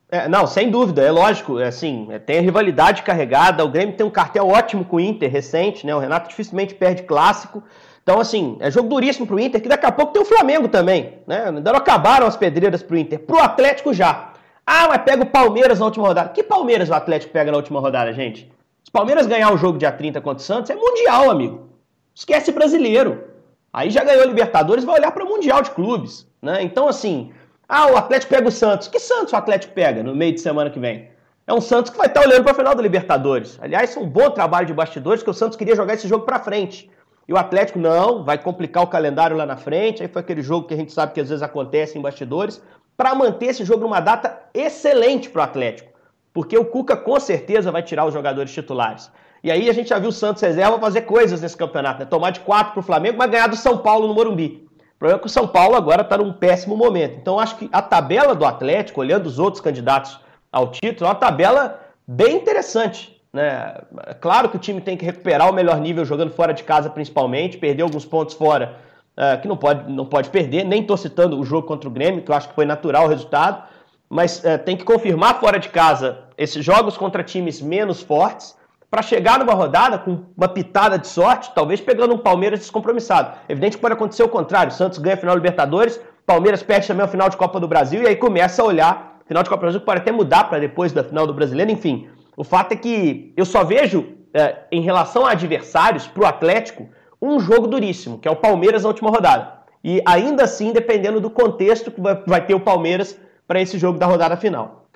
É, 0.09 0.29
não, 0.29 0.47
sem 0.47 0.71
dúvida, 0.71 1.03
é 1.03 1.11
lógico, 1.11 1.59
é 1.59 1.67
assim, 1.67 2.07
é, 2.11 2.19
tem 2.19 2.39
a 2.39 2.43
rivalidade 2.43 3.03
carregada, 3.03 3.65
o 3.65 3.71
Grêmio 3.71 3.97
tem 3.97 4.07
um 4.07 4.11
cartel 4.11 4.47
ótimo 4.47 4.85
com 4.85 4.97
o 4.97 5.01
Inter 5.01 5.31
recente, 5.31 5.87
né? 5.87 5.95
O 5.95 5.99
Renato 5.99 6.29
dificilmente 6.29 6.75
perde 6.75 7.03
clássico. 7.03 7.63
Então, 8.03 8.21
assim, 8.21 8.57
é 8.61 8.71
jogo 8.71 8.89
duríssimo 8.89 9.27
pro 9.27 9.39
Inter, 9.39 9.63
que 9.63 9.69
daqui 9.69 9.87
a 9.87 9.93
pouco 9.93 10.13
tem 10.13 10.23
o 10.23 10.25
Flamengo 10.25 10.69
também, 10.69 11.19
né? 11.27 11.45
Ainda 11.47 11.71
não 11.71 11.79
acabaram 11.79 12.27
as 12.27 12.37
pedreiras 12.37 12.83
pro 12.83 12.97
Inter. 12.97 13.21
Pro 13.21 13.39
Atlético 13.39 13.95
já. 13.95 14.33
Ah, 14.67 14.89
mas 14.89 15.03
pega 15.03 15.23
o 15.23 15.27
Palmeiras 15.27 15.79
na 15.79 15.85
última 15.87 16.09
rodada. 16.09 16.31
Que 16.31 16.43
Palmeiras 16.43 16.89
o 16.89 16.95
Atlético 16.95 17.33
pega 17.33 17.51
na 17.51 17.57
última 17.57 17.81
rodada, 17.81 18.13
gente? 18.13 18.51
Se 18.83 18.89
o 18.89 18.93
Palmeiras 18.93 19.27
ganhar 19.27 19.53
o 19.53 19.57
jogo 19.57 19.79
dia 19.79 19.93
30 19.93 20.21
contra 20.21 20.43
o 20.43 20.45
Santos, 20.45 20.71
é 20.71 20.75
mundial, 20.75 21.31
amigo. 21.31 21.69
Esquece 22.15 22.51
brasileiro. 22.51 23.25
Aí 23.73 23.89
já 23.89 24.05
ganhou 24.05 24.27
Libertadores, 24.27 24.85
vai 24.85 24.99
olhar 24.99 25.13
para 25.13 25.25
o 25.25 25.29
Mundial 25.29 25.63
de 25.63 25.71
Clubes, 25.71 26.27
né? 26.43 26.63
Então, 26.63 26.89
assim, 26.89 27.33
ah, 27.69 27.91
o 27.91 27.97
Atlético 27.97 28.35
pega 28.35 28.49
o 28.49 28.53
Santos. 28.53 28.89
Que 28.89 28.99
Santos 28.99 29.33
o 29.33 29.37
Atlético 29.37 29.73
pega 29.73 30.03
no 30.03 30.15
meio 30.15 30.35
de 30.35 30.41
semana 30.41 30.71
que 30.71 30.79
vem? 30.79 31.09
É 31.47 31.55
um 31.55 31.61
Santos 31.61 31.91
que 31.91 31.99
vai 31.99 32.07
estar 32.07 32.21
olhando 32.21 32.43
para 32.43 32.53
a 32.53 32.55
final 32.55 32.75
da 32.75 32.83
Libertadores. 32.83 33.59
Aliás, 33.61 33.97
é 33.97 34.01
um 34.01 34.07
bom 34.07 34.31
trabalho 34.31 34.67
de 34.67 34.75
bastidores, 34.75 35.23
que 35.23 35.31
o 35.31 35.35
Santos 35.35 35.57
queria 35.57 35.75
jogar 35.75 35.95
esse 35.95 36.07
jogo 36.07 36.25
para 36.25 36.39
frente. 36.39 36.91
E 37.29 37.33
o 37.33 37.37
Atlético 37.37 37.79
não, 37.79 38.25
vai 38.25 38.39
complicar 38.39 38.83
o 38.83 38.87
calendário 38.87 39.37
lá 39.37 39.47
na 39.47 39.57
frente. 39.57 40.03
Aí 40.03 40.09
foi 40.09 40.21
aquele 40.21 40.43
jogo 40.43 40.67
que 40.67 40.75
a 40.75 40.77
gente 40.77 40.93
sabe 40.93 41.13
que 41.13 41.21
às 41.21 41.29
vezes 41.29 41.43
acontece 41.43 41.99
em 41.99 42.03
bastidores, 42.03 42.63
para 42.97 43.15
manter 43.15 43.47
esse 43.47 43.65
jogo 43.65 43.83
numa 43.83 44.01
data 44.01 44.43
excelente 44.53 45.31
para 45.31 45.41
o 45.41 45.45
Atlético. 45.45 45.93
Porque 46.33 46.57
o 46.57 46.65
Cuca 46.65 46.97
com 46.97 47.19
certeza 47.21 47.71
vai 47.71 47.83
tirar 47.83 48.05
os 48.05 48.15
jogadores 48.15 48.53
titulares. 48.53 49.11
E 49.43 49.51
aí 49.51 49.69
a 49.69 49.73
gente 49.73 49.89
já 49.89 49.99
viu 49.99 50.11
o 50.11 50.13
Santos 50.13 50.43
reserva 50.43 50.79
fazer 50.79 51.03
coisas 51.03 51.41
nesse 51.41 51.57
campeonato, 51.57 52.01
né? 52.01 52.07
Tomar 52.07 52.31
de 52.31 52.41
4 52.41 52.73
para 52.73 52.81
o 52.81 52.83
Flamengo, 52.83 53.19
mas 53.19 53.31
ganhar 53.31 53.49
do 53.49 53.57
São 53.57 53.79
Paulo 53.79 54.07
no 54.07 54.15
Morumbi 54.15 54.69
problema 55.03 55.19
é 55.19 55.21
que 55.21 55.27
o 55.27 55.31
São 55.31 55.49
Paulo 55.49 55.75
agora 55.75 56.03
está 56.03 56.17
num 56.17 56.33
péssimo 56.33 56.77
momento. 56.77 57.17
Então, 57.19 57.41
acho 57.41 57.57
que 57.57 57.69
a 57.73 57.83
tabela 57.83 58.37
do 58.37 58.45
Atlético, 58.45 59.01
olhando 59.01 59.27
os 59.27 59.41
outros 59.41 59.61
candidatos 59.61 60.21
ao 60.53 60.71
título, 60.71 61.09
é 61.09 61.09
uma 61.09 61.19
tabela 61.19 61.81
bem 62.07 62.37
interessante. 62.37 63.12
Né? 63.33 63.81
Claro 64.21 64.51
que 64.51 64.57
o 64.57 64.59
time 64.59 64.81
tem 64.81 64.97
que 64.97 65.05
recuperar 65.05 65.49
o 65.49 65.55
melhor 65.55 65.81
nível 65.81 66.05
jogando 66.05 66.33
fora 66.33 66.53
de 66.53 66.63
casa, 66.65 66.91
principalmente, 66.91 67.57
perder 67.57 67.83
alguns 67.83 68.05
pontos 68.05 68.35
fora 68.35 68.77
uh, 69.17 69.41
que 69.41 69.49
não 69.49 69.57
pode, 69.57 69.91
não 69.91 70.05
pode 70.05 70.29
perder. 70.29 70.65
Nem 70.65 70.83
estou 70.83 70.97
citando 70.97 71.39
o 71.39 71.45
jogo 71.45 71.67
contra 71.67 71.89
o 71.89 71.93
Grêmio, 71.93 72.23
que 72.23 72.31
eu 72.31 72.35
acho 72.35 72.49
que 72.49 72.55
foi 72.55 72.67
natural 72.67 73.07
o 73.07 73.09
resultado, 73.09 73.63
mas 74.09 74.41
uh, 74.41 74.59
tem 74.63 74.77
que 74.77 74.85
confirmar 74.85 75.41
fora 75.41 75.59
de 75.59 75.71
casa 75.71 76.25
esses 76.37 76.63
jogos 76.63 76.97
contra 76.97 77.23
times 77.23 77.63
menos 77.63 78.03
fortes 78.03 78.55
para 78.91 79.01
chegar 79.01 79.39
numa 79.39 79.55
rodada 79.55 79.99
com 79.99 80.25
uma 80.37 80.49
pitada 80.49 80.99
de 80.99 81.09
sorte, 81.09 81.51
talvez 81.55 81.81
pegando 81.81 82.15
um 82.15 82.19
Palmeiras 82.19 82.61
descompromissado. 82.61 83.39
Evidente 83.49 83.77
que 83.79 83.81
pode 83.81 83.95
acontecer 83.95 84.23
o 84.23 84.29
contrário. 84.29 84.71
Santos 84.71 84.99
ganha 84.99 85.15
a 85.15 85.19
final 85.19 85.35
Libertadores, 85.35 85.99
Palmeiras 86.27 86.63
perde 86.63 86.87
também 86.87 87.03
a 87.03 87.09
final 87.09 87.31
de 87.31 87.39
Copa 87.39 87.59
do 87.59 87.67
Brasil 87.67 88.03
e 88.03 88.07
aí 88.07 88.17
começa 88.17 88.61
a 88.61 88.67
olhar 88.67 89.13
final 89.27 89.43
de 89.43 89.49
Copa 89.49 89.61
do 89.61 89.65
Brasil 89.65 89.81
pode 89.81 90.01
até 90.01 90.13
mudar 90.13 90.45
para 90.45 90.59
depois 90.59 90.93
da 90.93 91.03
final 91.03 91.27
do 91.27 91.33
Brasileiro. 91.33 91.71
Enfim, 91.71 92.09
o 92.37 92.45
fato 92.45 92.73
é 92.73 92.77
que 92.77 93.33
eu 93.37 93.45
só 93.45 93.65
vejo 93.65 94.17
é, 94.35 94.65
em 94.71 94.81
relação 94.81 95.27
a 95.27 95.33
adversários 95.33 96.07
para 96.07 96.23
o 96.23 96.27
Atlético 96.27 96.89
um 97.21 97.39
jogo 97.39 97.67
duríssimo, 97.67 98.19
que 98.19 98.27
é 98.27 98.31
o 98.31 98.37
Palmeiras 98.37 98.83
na 98.83 98.89
última 98.89 99.11
rodada. 99.11 99.63
E 99.85 100.03
ainda 100.07 100.45
assim, 100.45 100.73
dependendo 100.73 101.21
do 101.21 101.31
contexto 101.31 101.91
que 101.91 102.01
vai 102.01 102.45
ter 102.45 102.55
o 102.55 102.61
Palmeiras 102.61 103.19
para 103.47 103.61
esse 103.61 103.79
jogo 103.79 103.99
da 103.99 104.07
rodada 104.07 104.37
final. 104.37 104.87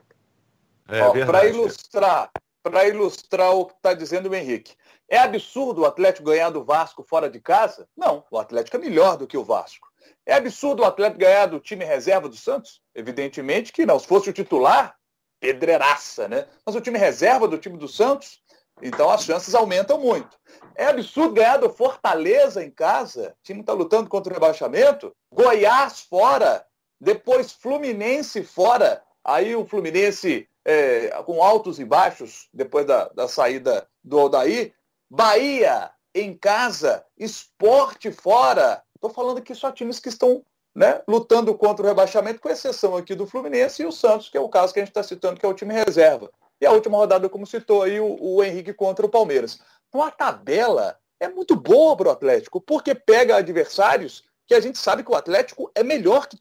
É, 0.89 1.25
para 1.25 1.47
ilustrar 1.47 2.31
para 2.71 2.89
ilustrar 2.89 3.55
o 3.55 3.67
que 3.67 3.75
está 3.75 3.95
dizendo 3.95 4.29
o 4.29 4.35
Henrique. 4.35 4.75
É 5.09 5.19
absurdo 5.19 5.83
o 5.83 5.85
Atlético 5.85 6.27
ganhar 6.27 6.51
do 6.51 6.65
Vasco 6.65 7.05
fora 7.05 7.31
de 7.31 7.39
casa? 7.39 7.87
Não, 7.97 8.25
o 8.29 8.37
Atlético 8.37 8.77
é 8.77 8.81
melhor 8.81 9.17
do 9.17 9.25
que 9.25 9.37
o 9.37 9.45
Vasco. 9.45 9.87
É 10.27 10.35
absurdo 10.35 10.83
o 10.83 10.85
Atlético 10.85 11.21
ganhar 11.21 11.47
do 11.47 11.61
time 11.61 11.85
reserva 11.85 12.29
do 12.29 12.37
Santos? 12.37 12.81
Evidentemente 12.93 13.73
que 13.73 13.87
não. 13.87 14.01
Se 14.01 14.09
fosse 14.09 14.31
o 14.31 14.33
titular, 14.33 14.97
pedreiraça, 15.41 16.29
né? 16.29 16.47
Mas 16.65 16.75
o 16.75 16.81
time 16.81 16.99
reserva 16.99 17.47
do 17.47 17.59
time 17.59 17.77
do 17.77 17.89
Santos, 17.89 18.41
então 18.83 19.11
as 19.11 19.25
chances 19.25 19.55
aumentam 19.55 19.99
muito. 19.99 20.39
É 20.75 20.87
absurdo 20.87 21.35
ganhar 21.35 21.59
do 21.59 21.71
Fortaleza 21.71 22.63
em 22.63 22.71
casa, 22.71 23.35
o 23.41 23.43
time 23.43 23.61
está 23.61 23.73
lutando 23.73 24.09
contra 24.09 24.33
o 24.33 24.35
rebaixamento. 24.35 25.15
Goiás 25.33 26.01
fora, 26.01 26.67
depois 27.01 27.53
Fluminense 27.53 28.43
fora. 28.43 29.03
Aí 29.25 29.57
o 29.57 29.67
Fluminense 29.67 30.49
é, 30.65 31.09
com 31.25 31.43
altos 31.43 31.79
e 31.79 31.85
baixos 31.85 32.49
depois 32.53 32.87
da, 32.87 33.09
da 33.09 33.29
saída 33.29 33.89
do 34.03 34.19
Aldair. 34.19 34.75
Bahia 35.09 35.91
em 36.15 36.37
casa, 36.37 37.05
esporte 37.17 38.11
fora. 38.11 38.83
Estou 38.95 39.11
falando 39.11 39.39
aqui 39.39 39.55
só 39.55 39.71
times 39.71 40.01
que 40.01 40.09
estão 40.09 40.45
né, 40.77 41.01
lutando 41.09 41.55
contra 41.55 41.83
o 41.83 41.89
rebaixamento, 41.89 42.39
com 42.39 42.51
exceção 42.51 42.95
aqui 42.95 43.15
do 43.15 43.27
Fluminense 43.27 43.83
e 43.83 43.87
o 43.87 43.91
Santos, 43.91 44.29
que 44.29 44.37
é 44.37 44.41
o 44.41 44.49
caso 44.49 44.75
que 44.75 44.79
a 44.79 44.83
gente 44.83 44.91
está 44.91 45.03
citando, 45.03 45.41
que 45.41 45.47
é 45.47 45.49
o 45.49 45.55
time 45.55 45.73
reserva. 45.73 46.31
E 46.61 46.67
a 46.67 46.71
última 46.71 46.99
rodada, 46.99 47.31
como 47.31 47.47
citou 47.47 47.83
aí, 47.83 47.99
o, 47.99 48.19
o 48.21 48.45
Henrique 48.45 48.75
contra 48.75 49.07
o 49.07 49.09
Palmeiras. 49.09 49.59
Então 49.89 50.03
a 50.03 50.11
tabela 50.11 50.99
é 51.19 51.29
muito 51.29 51.57
boa 51.57 51.97
para 51.97 52.09
o 52.09 52.11
Atlético, 52.11 52.61
porque 52.61 52.95
pega 52.95 53.37
adversários 53.37 54.23
que 54.47 54.55
a 54.55 54.61
gente 54.61 54.77
sabe 54.77 55.03
que 55.03 55.11
o 55.11 55.17
Atlético 55.17 55.71
é 55.75 55.83
melhor 55.83 56.27
que 56.27 56.39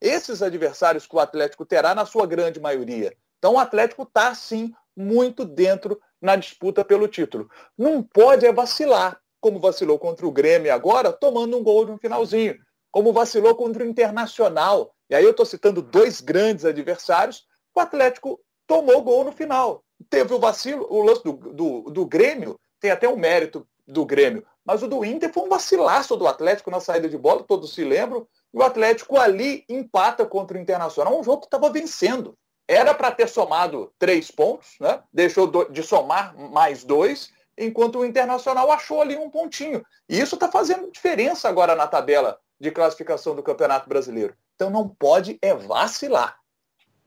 esses 0.00 0.42
adversários 0.42 1.06
que 1.06 1.14
o 1.14 1.20
Atlético 1.20 1.64
terá 1.64 1.94
na 1.94 2.04
sua 2.04 2.26
grande 2.26 2.58
maioria. 2.58 3.16
Então 3.38 3.54
o 3.54 3.58
Atlético 3.58 4.02
está, 4.02 4.34
sim, 4.34 4.74
muito 4.96 5.44
dentro 5.44 6.00
na 6.20 6.34
disputa 6.34 6.84
pelo 6.84 7.06
título. 7.06 7.48
Não 7.78 8.02
pode 8.02 8.44
é 8.44 8.52
vacilar, 8.52 9.20
como 9.40 9.60
vacilou 9.60 9.96
contra 9.96 10.26
o 10.26 10.32
Grêmio 10.32 10.74
agora, 10.74 11.12
tomando 11.12 11.56
um 11.56 11.62
gol 11.62 11.86
no 11.86 11.98
finalzinho. 11.98 12.65
Como 12.96 13.12
vacilou 13.12 13.54
contra 13.54 13.84
o 13.84 13.86
Internacional. 13.86 14.90
E 15.10 15.14
aí 15.14 15.22
eu 15.22 15.32
estou 15.32 15.44
citando 15.44 15.82
dois 15.82 16.22
grandes 16.22 16.64
adversários. 16.64 17.44
O 17.74 17.78
Atlético 17.78 18.40
tomou 18.66 19.02
gol 19.02 19.22
no 19.22 19.32
final. 19.32 19.84
Teve 20.08 20.32
o 20.32 20.38
vacilo, 20.38 20.86
o 20.88 21.02
lance 21.02 21.22
do, 21.22 21.34
do, 21.34 21.80
do 21.90 22.06
Grêmio, 22.06 22.58
tem 22.80 22.90
até 22.90 23.06
um 23.06 23.18
mérito 23.18 23.68
do 23.86 24.06
Grêmio. 24.06 24.46
Mas 24.64 24.82
o 24.82 24.88
do 24.88 25.04
Inter 25.04 25.30
foi 25.30 25.42
um 25.42 25.48
vacilaço 25.50 26.16
do 26.16 26.26
Atlético 26.26 26.70
na 26.70 26.80
saída 26.80 27.06
de 27.06 27.18
bola, 27.18 27.42
todos 27.42 27.74
se 27.74 27.84
lembram. 27.84 28.26
E 28.50 28.56
o 28.56 28.62
Atlético 28.62 29.18
ali 29.18 29.62
empata 29.68 30.24
contra 30.24 30.56
o 30.56 30.60
Internacional, 30.60 31.20
um 31.20 31.22
jogo 31.22 31.42
que 31.42 31.48
estava 31.48 31.68
vencendo. 31.68 32.34
Era 32.66 32.94
para 32.94 33.12
ter 33.12 33.28
somado 33.28 33.92
três 33.98 34.30
pontos, 34.30 34.70
né? 34.80 35.02
deixou 35.12 35.68
de 35.68 35.82
somar 35.82 36.34
mais 36.50 36.82
dois, 36.82 37.30
enquanto 37.58 37.98
o 37.98 38.06
Internacional 38.06 38.72
achou 38.72 39.02
ali 39.02 39.18
um 39.18 39.28
pontinho. 39.28 39.84
E 40.08 40.18
isso 40.18 40.36
está 40.36 40.50
fazendo 40.50 40.90
diferença 40.90 41.46
agora 41.46 41.74
na 41.74 41.86
tabela 41.86 42.40
de 42.60 42.70
classificação 42.70 43.34
do 43.34 43.42
Campeonato 43.42 43.88
Brasileiro. 43.88 44.34
Então 44.54 44.70
não 44.70 44.88
pode 44.88 45.38
é 45.42 45.54
vacilar. 45.54 46.38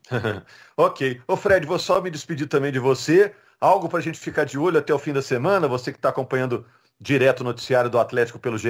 ok. 0.77 1.21
Ô 1.27 1.35
Fred, 1.35 1.65
vou 1.65 1.79
só 1.79 2.01
me 2.01 2.09
despedir 2.09 2.47
também 2.47 2.71
de 2.71 2.79
você. 2.79 3.33
Algo 3.59 3.89
para 3.89 3.99
a 3.99 4.01
gente 4.01 4.19
ficar 4.19 4.45
de 4.45 4.57
olho 4.57 4.79
até 4.79 4.93
o 4.93 4.99
fim 4.99 5.11
da 5.11 5.21
semana, 5.21 5.67
você 5.67 5.91
que 5.91 5.97
está 5.97 6.09
acompanhando 6.09 6.65
direto 6.99 7.41
o 7.41 7.43
noticiário 7.43 7.89
do 7.89 7.99
Atlético 7.99 8.39
pelo 8.39 8.57
GE? 8.57 8.69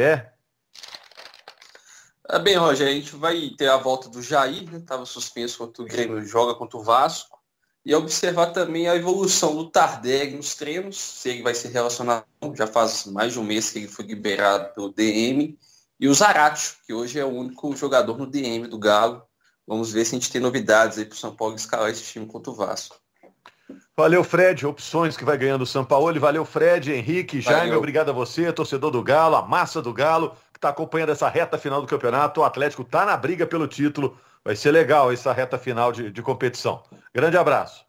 Ah, 2.27 2.39
bem, 2.39 2.57
Roger, 2.57 2.87
a 2.87 2.91
gente 2.91 3.15
vai 3.15 3.49
ter 3.57 3.67
a 3.67 3.77
volta 3.77 4.07
do 4.07 4.21
Jair, 4.21 4.69
né? 4.71 4.77
Estava 4.77 5.05
suspenso 5.05 5.57
contra 5.57 5.81
o 5.81 5.85
Grêmio, 5.85 6.23
joga 6.23 6.53
contra 6.53 6.77
o 6.77 6.83
Vasco. 6.83 7.39
E 7.83 7.95
observar 7.95 8.47
também 8.47 8.87
a 8.87 8.95
evolução 8.95 9.55
do 9.55 9.69
Tardelli 9.69 10.35
nos 10.35 10.53
treinos, 10.53 10.97
se 10.97 11.29
ele 11.29 11.41
vai 11.41 11.55
ser 11.55 11.69
relacionado, 11.69 12.25
já 12.55 12.67
faz 12.67 13.05
mais 13.05 13.33
de 13.33 13.39
um 13.39 13.43
mês 13.43 13.71
que 13.71 13.79
ele 13.79 13.87
foi 13.87 14.05
liberado 14.05 14.73
pelo 14.75 14.93
DM. 14.93 15.57
E 15.99 16.07
o 16.07 16.13
Zaratio, 16.13 16.75
que 16.85 16.93
hoje 16.93 17.19
é 17.19 17.25
o 17.25 17.29
único 17.29 17.75
jogador 17.75 18.17
no 18.17 18.25
DM 18.25 18.67
do 18.67 18.79
Galo. 18.79 19.21
Vamos 19.67 19.91
ver 19.91 20.05
se 20.05 20.15
a 20.15 20.19
gente 20.19 20.31
tem 20.31 20.41
novidades 20.41 20.97
aí 20.97 21.05
para 21.05 21.13
o 21.13 21.17
São 21.17 21.35
Paulo 21.35 21.55
escalar 21.55 21.89
esse 21.89 22.03
time 22.03 22.25
contra 22.25 22.51
o 22.51 22.55
Vasco. 22.55 22.97
Valeu, 23.95 24.23
Fred. 24.23 24.65
Opções 24.65 25.17
que 25.17 25.25
vai 25.25 25.37
ganhando 25.37 25.63
o 25.63 25.67
São 25.67 25.83
Paulo. 25.83 26.17
Valeu, 26.19 26.45
Fred, 26.45 26.91
Henrique, 26.91 27.41
Jaime. 27.41 27.67
Valeu. 27.67 27.77
Obrigado 27.77 28.09
a 28.09 28.13
você, 28.13 28.51
torcedor 28.51 28.91
do 28.91 29.03
Galo, 29.03 29.35
a 29.35 29.41
massa 29.45 29.81
do 29.81 29.93
Galo 29.93 30.35
está 30.55 30.69
acompanhando 30.69 31.11
essa 31.11 31.29
reta 31.29 31.57
final 31.57 31.81
do 31.81 31.87
campeonato. 31.87 32.41
O 32.41 32.43
Atlético 32.43 32.81
está 32.81 33.05
na 33.05 33.15
briga 33.15 33.45
pelo 33.45 33.67
título. 33.67 34.17
Vai 34.43 34.55
ser 34.55 34.71
legal 34.71 35.11
essa 35.11 35.33
reta 35.33 35.57
final 35.57 35.91
de, 35.91 36.11
de 36.11 36.21
competição. 36.21 36.83
Grande 37.13 37.37
abraço. 37.37 37.85